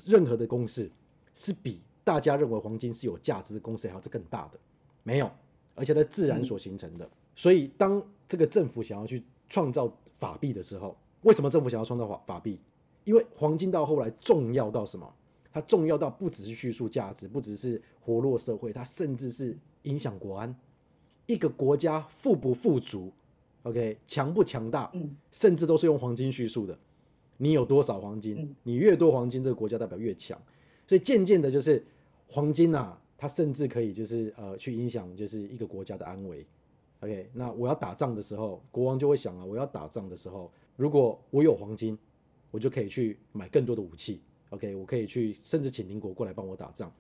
[0.05, 0.91] 任何的公式
[1.33, 4.59] 是比大家认为黄金是有价值的公式还要是更大的，
[5.01, 5.31] 没有，
[5.73, 9.91] 而且它自然所形成的，所以当这个政府想要去创造。
[10.19, 12.59] 法币的时候，为什么政府想要创造法法币？
[13.05, 15.11] 因为黄金到后来重要到什么？
[15.51, 20.55] 它重要到不只是叙述价值，不只是活络社会，它甚至是影响国安。
[21.25, 23.11] 一个国家富不富足
[23.63, 24.91] ，OK，强不强大，
[25.31, 26.77] 甚至都是用黄金叙述的。
[27.37, 28.55] 你有多少黄金？
[28.63, 30.39] 你越多黄金，这个国家代表越强。
[30.87, 31.83] 所以渐渐的，就是
[32.27, 36.45] 黄金啊，它甚至可以就是呃去影响就是一个国家的安危。
[37.01, 41.97] OK，那我要打仗的时候，国王就会想啊，我要打仗的时候，如果我有黄金，
[42.51, 44.21] 我就可以去买更多的武器。
[44.49, 46.91] OK，我可以去甚至请邻国过来帮我打仗。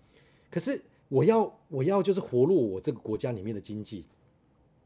[0.49, 4.05] 可是我要我要就是活络我这个国家里面的经济，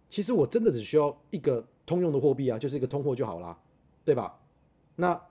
[0.10, 3.56] 其实我真的只需要一个通用的货币啊，就是一个通货就好啦，
[4.04, 4.40] 对吧？
[4.96, 5.22] 那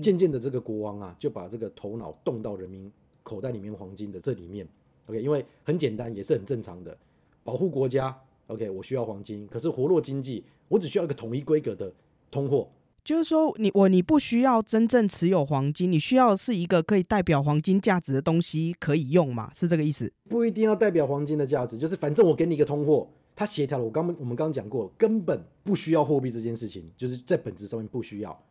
[0.00, 2.90] 渐渐的这个国王啊，就把这个头脑动到人民
[3.22, 4.66] 口袋里面黄金的这里面。
[5.06, 6.98] OK，因为很简单，也是很正常的，
[7.44, 8.18] 保护国家。
[8.46, 11.92] OK，我需要黄金，可是活络经济，我只需要一个统一规格的
[12.30, 12.68] 通货。
[13.02, 19.50] 就是说你，你我你不需要真正持有黄金，你需要的是一个可以代表黄金价值的东西可以用嘛？
[19.52, 20.10] 是这个意思？
[20.26, 23.84] 不一定要代表黄金的价值，就是反正我给你一个通货，它协调了。
[23.84, 28.42] 我刚我们刚刚讲过，根本不需要货币这件事情，就是在本质上面不需要。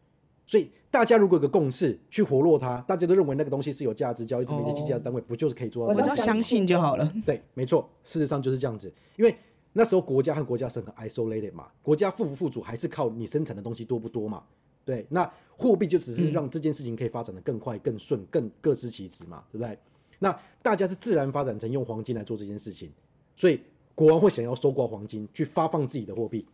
[0.46, 5.98] 所以大家如果有个共识去活络它，大家都认为那个东西是有价值，交易是媒介计价的单位，不就是可以做到？
[5.98, 7.12] 我只要相信就好了。
[7.26, 9.36] 对，没错，事实上就是这样子，因为。
[9.74, 14.44] 那时候国家和国家是很 isolated 嘛，国家富不富足还是靠你生产的东西多不多嘛，
[14.86, 19.78] 对，那货币就只是让这件事情可以发展的更快、更顺、更各司其职嘛，对不对？
[20.20, 22.92] 那大家是自然发展成用黄金来做这件事情，
[23.36, 23.60] 所以
[23.96, 26.46] 国王会想要收刮黄金去发放自己的货币，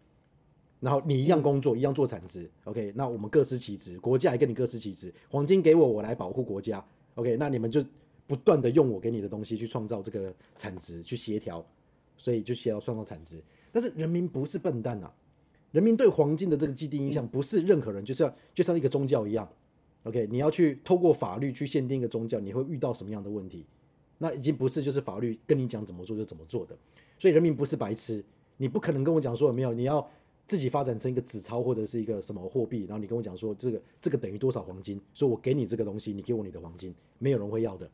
[0.79, 6.84] 然后你一样工作，一样做产值，OK，那我们各司其职，国家也跟你各司其职，黄金给我，我来保护国家
[7.15, 7.84] ，OK，那你们就
[8.25, 11.65] 不断的用我给你的东西去创造这个产值，去协调。
[12.19, 15.12] 所以就需要算到产值，但是人民不是笨蛋啊！
[15.71, 19.49] 人民对黄金的这个既定印象不是任何人，就像就像一个宗教一样。
[20.03, 23.65] OK，你要去透过法律去限定一个宗教，你会遇到什么样的问题？
[24.17, 26.77] 那已经不是就是法律跟你讲怎么做就怎么做的。
[27.17, 28.21] 所以人民不是白痴，
[28.58, 30.05] 你不可能跟我讲说有没有，你要
[30.45, 37.89] 自己发展成一个纸钞或者是一个什么货币，然后你跟我讲说这个这个等于多少黄金，说我给你这个东西，你给我你的黄金，没有人会要的，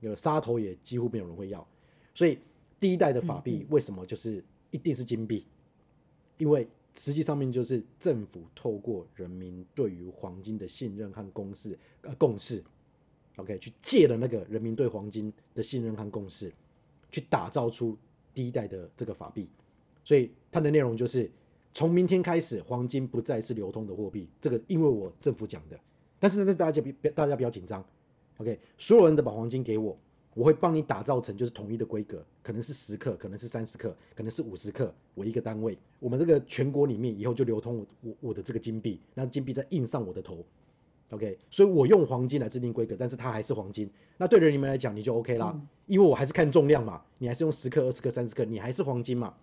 [0.00, 1.66] 有杀头也几乎没有人会要，
[2.14, 2.38] 所以。
[2.78, 5.46] 第一代的法币为什么就是一定是金币？
[6.38, 12.62] 因为实际上面就是政府透过人民对于黄金的信任和共识，呃，共识
[13.36, 16.52] ，OK，去借了那个人民对黄金的信任和共识，
[17.10, 17.96] 去打造出
[18.34, 19.48] 第一代的这个法币。
[20.04, 21.30] 所以它的内容就是
[21.72, 24.28] 从明天开始，黄金不再是流通的货币。
[24.40, 25.80] 这个因为我政府讲的，
[26.18, 27.84] 但是呢，大家别大家不要紧张
[28.36, 29.96] ，OK，所有人都把黄金给我。
[30.36, 35.78] 我会帮你打造成就是统一的规格，可能是十克，可能是三十克，可能是五十克我一个单位。
[35.98, 40.44] 我们这个全国里面以后就流通我我我的这个金币，那金币再印上我的头
[41.08, 41.38] ，OK。
[41.50, 43.90] 所以我用黄金来制定规格，但是它还是黄金。
[44.18, 49.34] 那对人你们来讲你就 OK 啦，因为我还是看重量嘛，你还是用十克、二十克、三十克，你还是黄金嘛。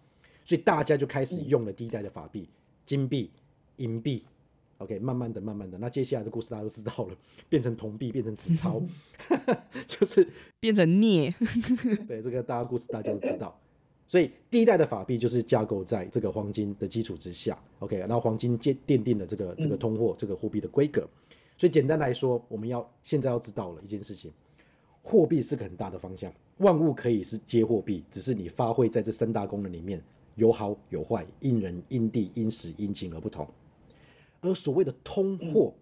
[0.45, 2.47] 所以大家就开始用了第一代的法币，
[2.85, 3.31] 金币、
[3.77, 4.23] 银币。
[4.83, 7.15] OK，慢慢的、慢慢的，那接下来的故事大家都知道了，
[7.47, 8.81] 变成铜币，变成纸钞，
[9.87, 10.27] 就是
[10.59, 11.33] 变成镍。
[12.05, 13.57] 对，这个大家故事大家都知道。
[14.05, 17.57] 所以第一代的法币就是架构在这个黄金的基础之下。
[17.79, 21.07] OK，然后黄金奠奠定了这个这个通货这个货币的规格。
[21.57, 24.29] 所以简单来说，我们要现在要知道了一件事情，
[25.01, 30.03] 货币是个很大的方向，万物可以是接货币，只是你发挥在这三大功能里面
[30.35, 33.47] 有好有坏，因人因地因时因情而不同。
[34.43, 35.73] 而所谓的通货，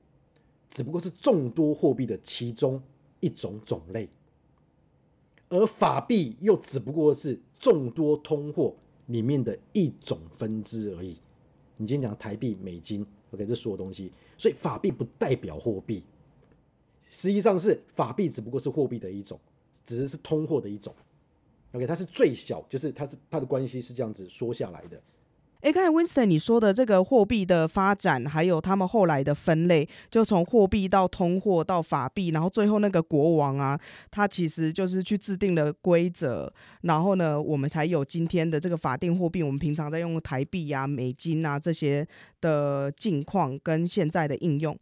[0.70, 2.82] 只不过是众多货币的其中
[3.20, 4.08] 一种种类，
[5.50, 8.76] 而法币又只不过是众多通货
[9.08, 11.18] 里面的一种分支而已。
[11.78, 16.04] 你今天讲台币、美金，OK，这所有东西，所以法币不代表货币，
[17.10, 19.40] 实际上是法币只不过是货币的一种，
[19.84, 20.94] 只是是通货的一种。
[21.72, 25.02] OK，它是最小，就是它是它的关系是这样子说下来的。
[25.62, 36.52] 哎，刚才 Winston 你说的这个货币的发展，还有他们后来的分类，就从货币到通货到法币，然后最后那个国王啊，他其实就是去制定了规则，
[36.82, 39.44] 然后呢，我们才有今天的这个法定货币。
[39.44, 42.08] 我们平常在用台币啊、美金啊这些
[42.42, 44.76] 的境况跟现在的应用。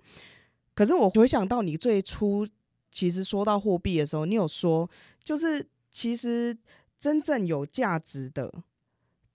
[0.74, 2.48] 可是我回想到你最初
[2.90, 4.90] 其实说到货币的时候，你有说，
[5.26, 6.58] 就是其实
[6.98, 8.54] 真正有价值的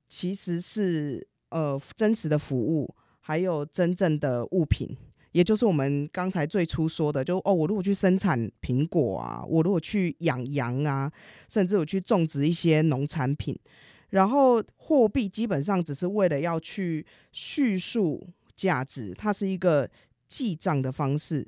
[0.09, 1.28] 其实是。
[1.55, 4.89] 呃，真实的服务，还有真正的物品，
[5.31, 11.09] 也就是我们刚才最初说的，就哦，我如果去生产苹果啊，我如果去养羊啊，
[11.49, 13.57] 甚至我去种植一些农产品，
[14.11, 18.27] 然后货币基本上只是为了要去叙述
[18.57, 19.89] 价值，它是一个
[20.27, 21.47] 记账的方式。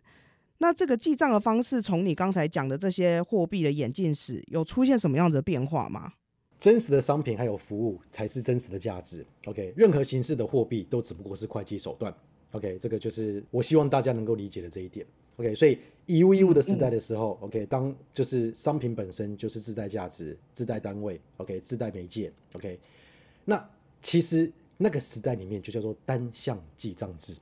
[0.58, 6.12] 那这个记账的方式，从你刚才讲的这些货币的演进史，有出现什么样子的变化吗？
[6.58, 9.24] 真实的商品还有服务才是真实的价值。
[9.44, 12.14] OK，任何形式的货币都只不过是会计手段。
[12.52, 15.06] OK，这个就是我希望大家能够理解的这一点。
[15.36, 22.32] OK，所以以物易物的时代的时候，OK，当就是商品本身就是自带价值、自带单位，OK，自带媒介。
[22.54, 22.78] OK，
[23.44, 23.68] 那
[24.00, 27.34] 其实那个时代里面就叫做单向记账制。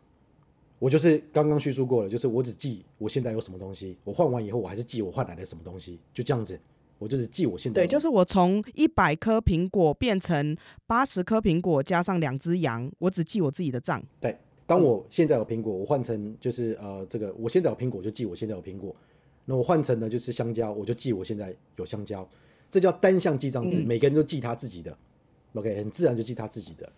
[0.81, 6.59] 我就是刚刚叙述过了，就是我只记我现在有什么东西，我换完以后我还是记我换来的什么东西，就这样子。
[7.05, 7.82] 我就是记我现在。
[7.82, 14.02] 对，就是我从一百颗苹果变成八十颗苹果，加上两只羊，我只记我自己的账。
[14.18, 14.34] 对，
[14.66, 18.96] 当我现在有苹果，我换成就是呃这个，我现在有苹果就记我现在有苹果。
[19.44, 22.26] 那我换成呢就是香蕉，我就记我现在有香蕉。
[22.70, 24.96] 这叫单向记账制，嗯、每个人都记他自己的。
[25.52, 26.90] OK，很自然就记他自己的。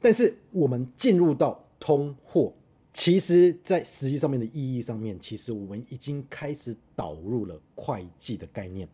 [0.00, 2.52] 但是我们进入到通货，
[2.94, 8.88] 其实在实际上面的意义上面，其实我们已经开始导入了会计的概念。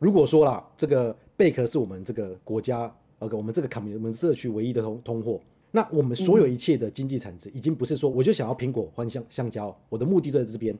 [0.00, 5.38] 如果说啦，这个贝壳是我们这个国家，OK，我们这个卡米我们社区唯一的通通货，
[5.70, 10.74] 那我们所有一切的经济产值，已经不是说我就想要苹果换香香蕉，我的目的就在这边。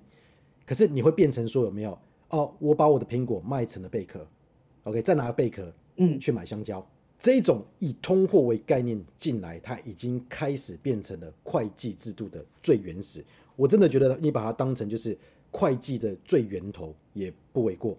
[0.64, 1.98] 可是你会变成说有没有？
[2.30, 4.26] 哦，我把我的苹果卖成了贝壳
[4.84, 6.84] ，OK，再拿贝壳，嗯，去买香蕉。
[7.18, 13.22] 这一种以通货为概念进来，它已经开始变成了会计制度的最原始。
[13.54, 15.14] 我真的觉得你把它当成就是
[15.50, 17.94] 会计的最源头也不为过。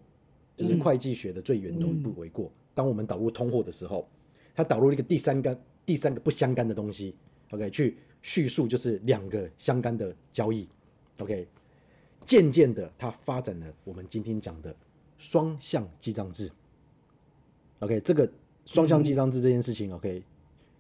[0.56, 2.52] 就是会计学的最源头不为过。
[2.74, 4.08] 当我们导入通货的时候，
[4.56, 7.16] 它导入了一个第三个、第三个不相干的东西
[7.50, 10.68] ，OK，去叙述就是两个相干的交易
[11.18, 11.48] ，OK，
[12.24, 14.76] 渐渐的它发展了我们今天讲的
[15.18, 16.50] 双向记账制
[17.80, 18.32] ，OK，这个
[18.66, 20.24] 双向记账制这件事情，OK，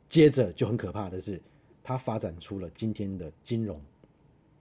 [0.07, 1.41] 接着就很可怕的是，
[1.83, 3.79] 它发展出了今天的金融，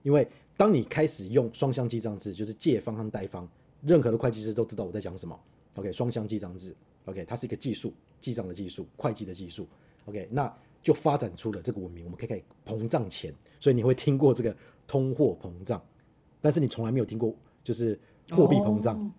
[0.03, 3.47] 因为当你开始用双向记账制，就是借方和贷方。
[3.81, 5.39] 任何的会计师都知道我在讲什么。
[5.75, 6.75] OK，双向记账制。
[7.05, 9.67] OK，它是一个技术，记账的技术，会计的技术。
[10.05, 10.53] OK，那
[10.83, 13.33] 就发展出了这个文明，我们可以可以膨胀钱。
[13.59, 14.55] 所以你会听过这个
[14.87, 15.83] 通货膨胀，
[16.41, 17.99] 但是你从来没有听过就是
[18.31, 19.11] 货币膨胀。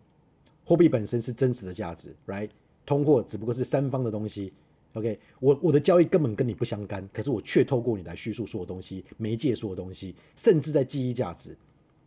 [0.64, 2.50] 货币本身是真实的价值，right？
[2.86, 4.52] 通货只不过是三方的东西。
[4.94, 11.56] OK，我我的交易根本跟你不相干，可是我却透过你来叙述所有东西，媒介所有东西，甚至在记忆价值。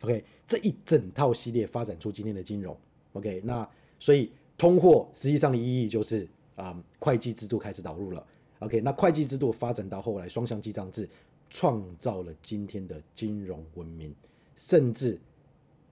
[0.01, 2.77] OK，这一整套系列发展出今天的金融。
[3.13, 3.67] OK，那
[3.99, 8.25] 所以通货实际上的意义就是啊、会计制度开始导入了。
[8.59, 11.07] OK，那会计制度发展到后来双向记账制，
[11.49, 14.13] 创造了今天的金融文明，
[14.55, 15.19] 甚至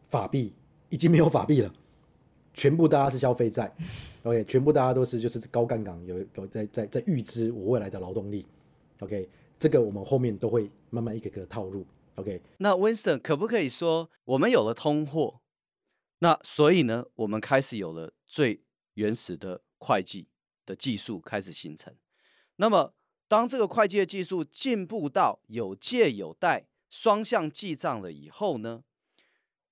[0.08, 0.54] 法币
[0.90, 1.74] 已经没有法币了。
[2.54, 3.74] 全部大家是消费债
[4.22, 8.46] ，OK，全部大家都是就是高杠杆，有有在在在预支我未来的劳动力
[9.00, 9.28] ，OK，
[9.58, 11.84] 这个我们后面都会慢慢一个个套入
[12.16, 12.42] ，OK。
[12.58, 15.42] 那 Winston 可不可以说，我们有了通货，
[16.20, 20.28] 那所以呢，我们开始有了最原始的会计
[20.66, 21.96] 的技术开始形成。
[22.58, 22.96] 那么
[23.28, 28.84] 当这个会计的技术进步到有借有贷双向记账了以后呢，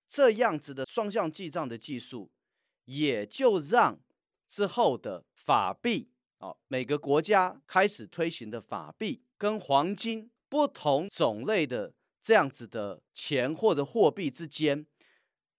[0.07, 2.31] 这样子的双向记账的技术，
[2.85, 3.99] 也就让
[4.47, 14.85] 之后的法币啊，每个国家开始推行的法币跟黄金不同种类的这样子的钱或者货币之间，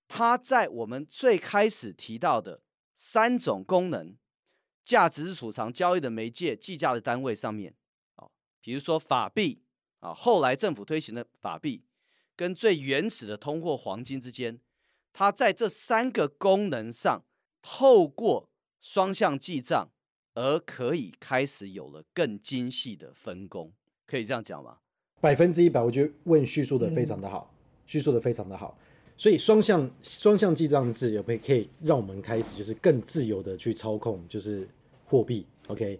[0.06, 2.62] 它在我们最开始提到的
[2.94, 4.16] 三种功能：
[4.84, 7.74] 价值储藏、交易的媒介、计价的单位上面
[8.14, 8.28] 啊，
[8.60, 9.62] 比如说法币
[10.00, 11.84] 啊，后来政府推行的法币。
[12.34, 14.58] 跟最原始的通货黄金之间，
[15.12, 17.22] 它在这三个功能上，
[17.60, 18.48] 透过
[18.80, 19.90] 双向记账，
[20.32, 23.74] 而可以开始有了更精细的分工，
[24.06, 24.78] 可以这样讲吗？
[25.22, 27.50] 百分之一百，我觉得问叙述的非常的好，
[27.86, 28.76] 叙述的非常的好。
[29.16, 34.68] 所以双向双向记账制有没有可以让我们开始就是更自由的去操控，就是
[35.06, 35.98] 货币？OK，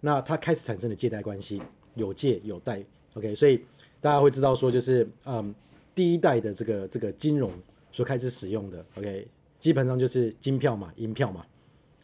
[0.00, 1.62] 那它开始产生了借贷关系，
[1.94, 2.82] 有借有贷。
[3.14, 3.62] OK，所以
[4.00, 5.54] 大家会知道说就是嗯。
[5.94, 7.52] 第一代的这个这个金融
[7.90, 11.44] 所开始使用的，OK，基本上就是金票嘛，银票嘛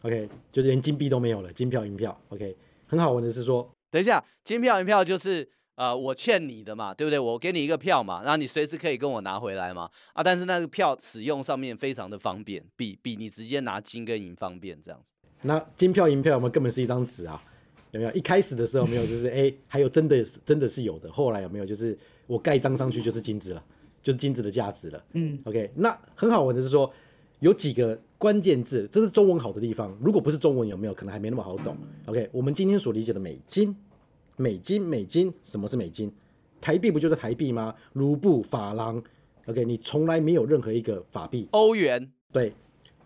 [0.03, 2.55] ，OK，就是连金币都没有了，金票银票，OK。
[2.85, 5.49] 很好玩的是说，等一下，金票银票就是
[5.79, 7.17] 呃我欠你的嘛，对不对？
[7.17, 15.11] 我给你一个票嘛，然后你随时可以跟我拿回来嘛，啊，但是那个票使用上面非常的方便，比比你直接拿金跟银方便这样子。
[15.43, 17.41] 那金票银票我们根本是一张纸啊，
[17.91, 18.11] 有没有？
[18.11, 21.65] 一开始的时候没有，就是哎，还有真的真的是有的，后来有没有？
[21.65, 23.63] 就是我盖章上去就是金子了。
[24.01, 25.03] 就是金子的价值了。
[25.11, 26.89] 嗯，OK，那很好玩的是说，
[27.41, 29.93] 有几个关键字，这是中文好的地方。
[30.01, 33.75] 如果不是中文，有没有可能还没那么好懂？OK，我们今天所理解的美金，
[34.39, 36.09] 美金，美金，什么是美金？
[36.61, 37.75] 台币不就是台币吗？
[37.91, 39.03] 卢布、法郎
[39.47, 41.45] ，OK，你从来没有任何一个法币。
[41.51, 42.53] 欧元，对，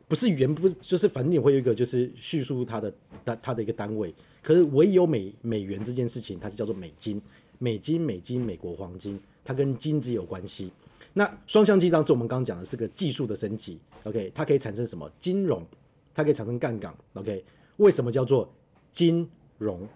[0.07, 2.93] 不是元，不是，就是反正你会有一个就是叙述它的
[3.25, 4.13] 它它的一个单位。
[4.43, 7.19] 可是唯有美美元这件事情，它是叫做美金，
[7.57, 10.71] 美金，美金，美国黄金，它跟金子有关系。
[11.13, 15.11] 那双向记账，是我们刚刚讲的是个技术的升级，OK，它可以产生什么？
[15.19, 15.65] 金融，
[16.13, 17.43] 它可以产生杠杆，OK，
[17.77, 18.47] 为什么叫做
[18.91, 19.27] 金
[19.57, 19.87] 融？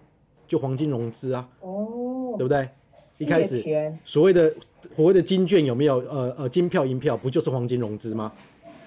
[0.48, 2.68] 就黄金融资啊，哦，对不对？
[3.18, 3.62] 一开始
[4.04, 4.52] 所谓的
[4.96, 5.98] 所谓的金券有没有？
[6.08, 8.32] 呃呃，金票银票不就是黄金融资吗？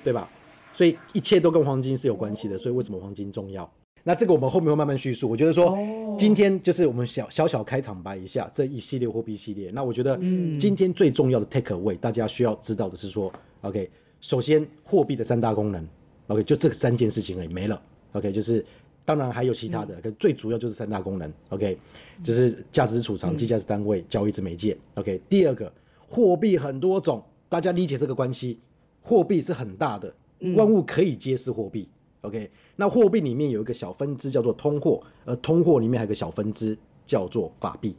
[0.03, 0.29] 对吧？
[0.73, 3.69] 所以一切都跟黄金是有关系的，所以为什么黄金重要？
[4.03, 5.29] 那这个我们后面会慢慢叙述。
[5.29, 5.77] 我觉得说，
[6.17, 9.69] 今天就是我们小小小开场白一下这一系列货币系列。
[9.71, 10.17] 那我觉得，
[10.57, 13.31] 今天最重要的 take away，大家需要知道的是说
[13.61, 13.91] ，OK，
[14.21, 15.85] 首先货币的三大功能
[16.27, 17.79] ，OK，就这三件事情而已，没了。
[18.13, 18.65] OK，就是
[19.03, 21.31] 当然还有其他的，可最主要就是三大功能。
[21.49, 21.77] OK，
[22.23, 24.77] 就是价值储藏、计价值单位、交易之媒介。
[24.95, 25.71] OK，第二个，
[26.07, 28.59] 货币很多种，大家理解这个关系，
[29.01, 30.13] 货币是很大的，
[30.55, 31.89] 万物可以皆是货币。
[32.21, 32.49] OK。
[32.75, 37.95] 那货币里面有一个小分支叫做通货，而通货里面还有一个小分支叫做法币，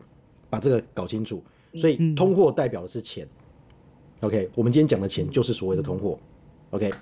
[0.51, 1.43] 把这个搞清楚。
[1.75, 3.27] 所以通货代表的是钱。
[4.21, 6.19] OK，我们今天讲的钱就是所谓的通货。
[6.71, 6.93] OK，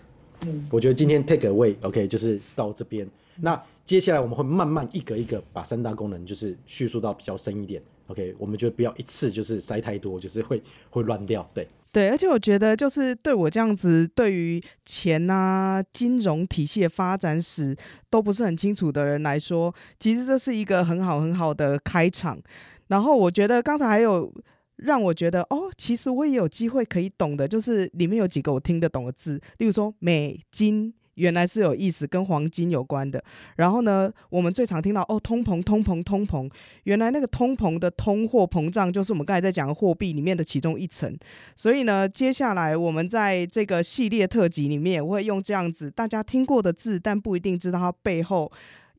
[0.71, 3.09] 我觉得今天 take away，OK，就是到这边。
[3.37, 7.83] 那接下来我们会慢慢一个一个把三大功能就是叙述到比较深一点。
[8.07, 11.45] OK，我们就不要一次就是塞太多，就是会会乱掉。
[11.53, 11.67] 对。
[11.91, 17.77] 对，而且我觉得，就是对我这样子，对于钱啊、金融体系的发展史
[18.09, 22.41] 都不是很清楚的人来说，其实这是一个很好很好的开场。
[22.87, 24.33] 然后我觉得刚才还有
[24.77, 30.95] 让我觉得，哦，其实我也有机会可以懂的，就是里面有几个我听得懂的字，例如说美金。
[31.21, 33.23] 原来是有意思，跟黄金有关的。
[33.57, 36.51] 然后呢，我们最常听到哦，通膨，通膨，通膨。
[36.85, 41.15] 原来那个通膨的通货膨胀，就是我们刚才在讲的货币里面的其中一层。
[41.55, 48.51] 所以呢，接下来我们在这个系列特辑里面，我会用这样子大家听过的字，但不一定知道它背后。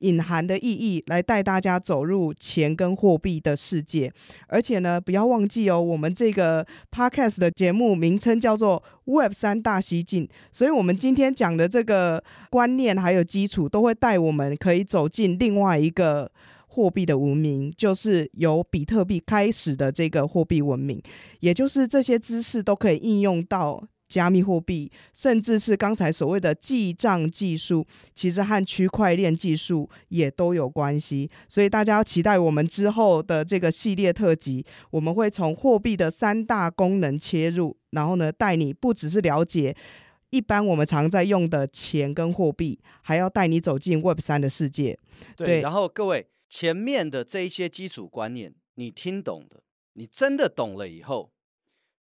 [0.02, 4.12] 隐含的意义来带大家走入钱跟货币的世界，
[4.47, 16.32] 而且呢，不要忘记哦，我们这个 podcast 的节目名称叫做 Web 三大西进，所以我们今天讲的这个观念还有基础，都会带我们可以走进另外一个
[16.68, 21.02] 货币的文明，就是由比特币开始的这个货币文明，
[21.39, 23.84] 也就是这些知识都可以应用到。
[24.12, 31.32] 加密货币，甚至是刚才所谓的记账技术，其实和区块链技术也都有关系。
[31.47, 39.74] 所以大家要期待我们之后的这个系列特辑，我们会从货币的三大功能切入，然后呢，带你不只是了解
[40.30, 44.99] 一般我们常在用的钱跟货币，还要带你走进 Web 三的世界。
[45.38, 51.30] 对，对，然后各位前面的这一些基础观念，你听懂的，你真的懂了以后，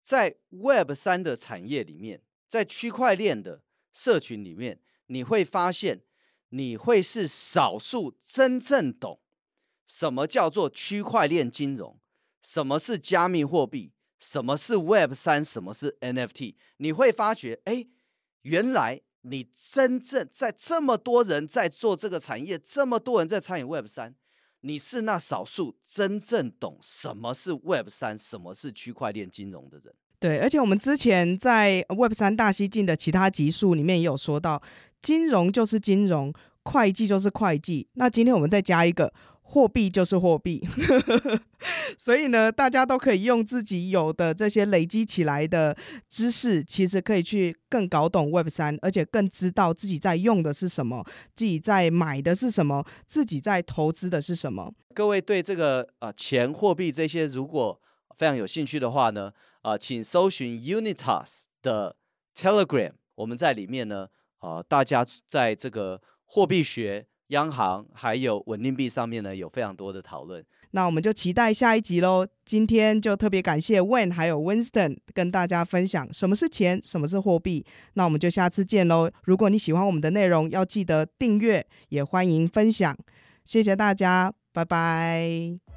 [0.10, 3.62] 在 Web 三的产业里面，在区块链的
[3.94, 6.02] 社群里面，你会发现，
[6.50, 9.20] 你会是少数真正懂
[9.86, 12.00] 什么叫做区块链金融，
[12.42, 17.86] 什么是加密货币，什么是 Web 三，什么是 NFT，你会发觉，哎。
[18.44, 24.16] 原来你真正在这么多人在做这个产业，这么多人在参与 Web 三，
[24.62, 29.94] 你是那少数真正懂什么是 Web 三，什么是区块链金融的人。
[30.20, 34.62] 对，而且我们之前在 Web 三大西进的其他集数里面也有说到，
[35.02, 36.34] 金融就是金融，
[36.64, 37.88] 会计就是会计。
[37.94, 39.14] 那今天我们再加一个。
[39.52, 40.64] 货币就是货币，
[41.98, 45.76] 所以呢，大家都可以用自己有的这些累积起来的
[46.08, 51.04] 知识，其实可以去更搞懂 Web 三，而且更知道自己在用的是什么，
[51.36, 54.72] 自己在买的是什么，自己在投资的是什么。
[54.94, 57.82] 各位对这个啊、呃、钱、货币这些如果
[58.18, 59.34] 非常有兴趣的话呢，
[59.64, 61.96] 啊、请搜寻 Unitas 的
[62.36, 67.08] Telegram，我们在里面呢，啊、大家在这个货币学。
[67.30, 70.44] 央行还有稳定币上面呢，有非常多的讨论。
[70.72, 72.28] 那我们就期待下一集喽。
[72.46, 77.66] 今天就特别感谢 Wayne 还有 Winston 跟大家分享什么是钱，什么是货币。
[77.94, 79.10] 那我们就下次见喽。
[79.24, 82.96] 如果你喜欢我们的内容，要记得订阅，也欢迎分享。
[83.46, 85.69] 谢谢大家，拜拜。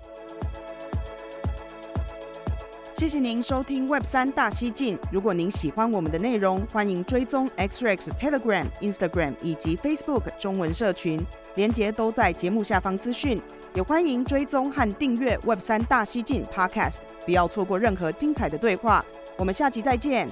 [3.03, 4.97] 谢谢您收听 Web 三大西进。
[5.11, 11.21] 如果您喜欢我们的内容，欢迎追踪 XRX Telegram、Instagram 以及 Facebook 中文社群，
[11.57, 13.43] 连接都在节目下方资讯。
[13.75, 19.05] 也欢迎追踪和订阅 Web 三大西进 Podcast，不要错过任何精彩的对话。
[19.37, 20.29] 我们下期再见。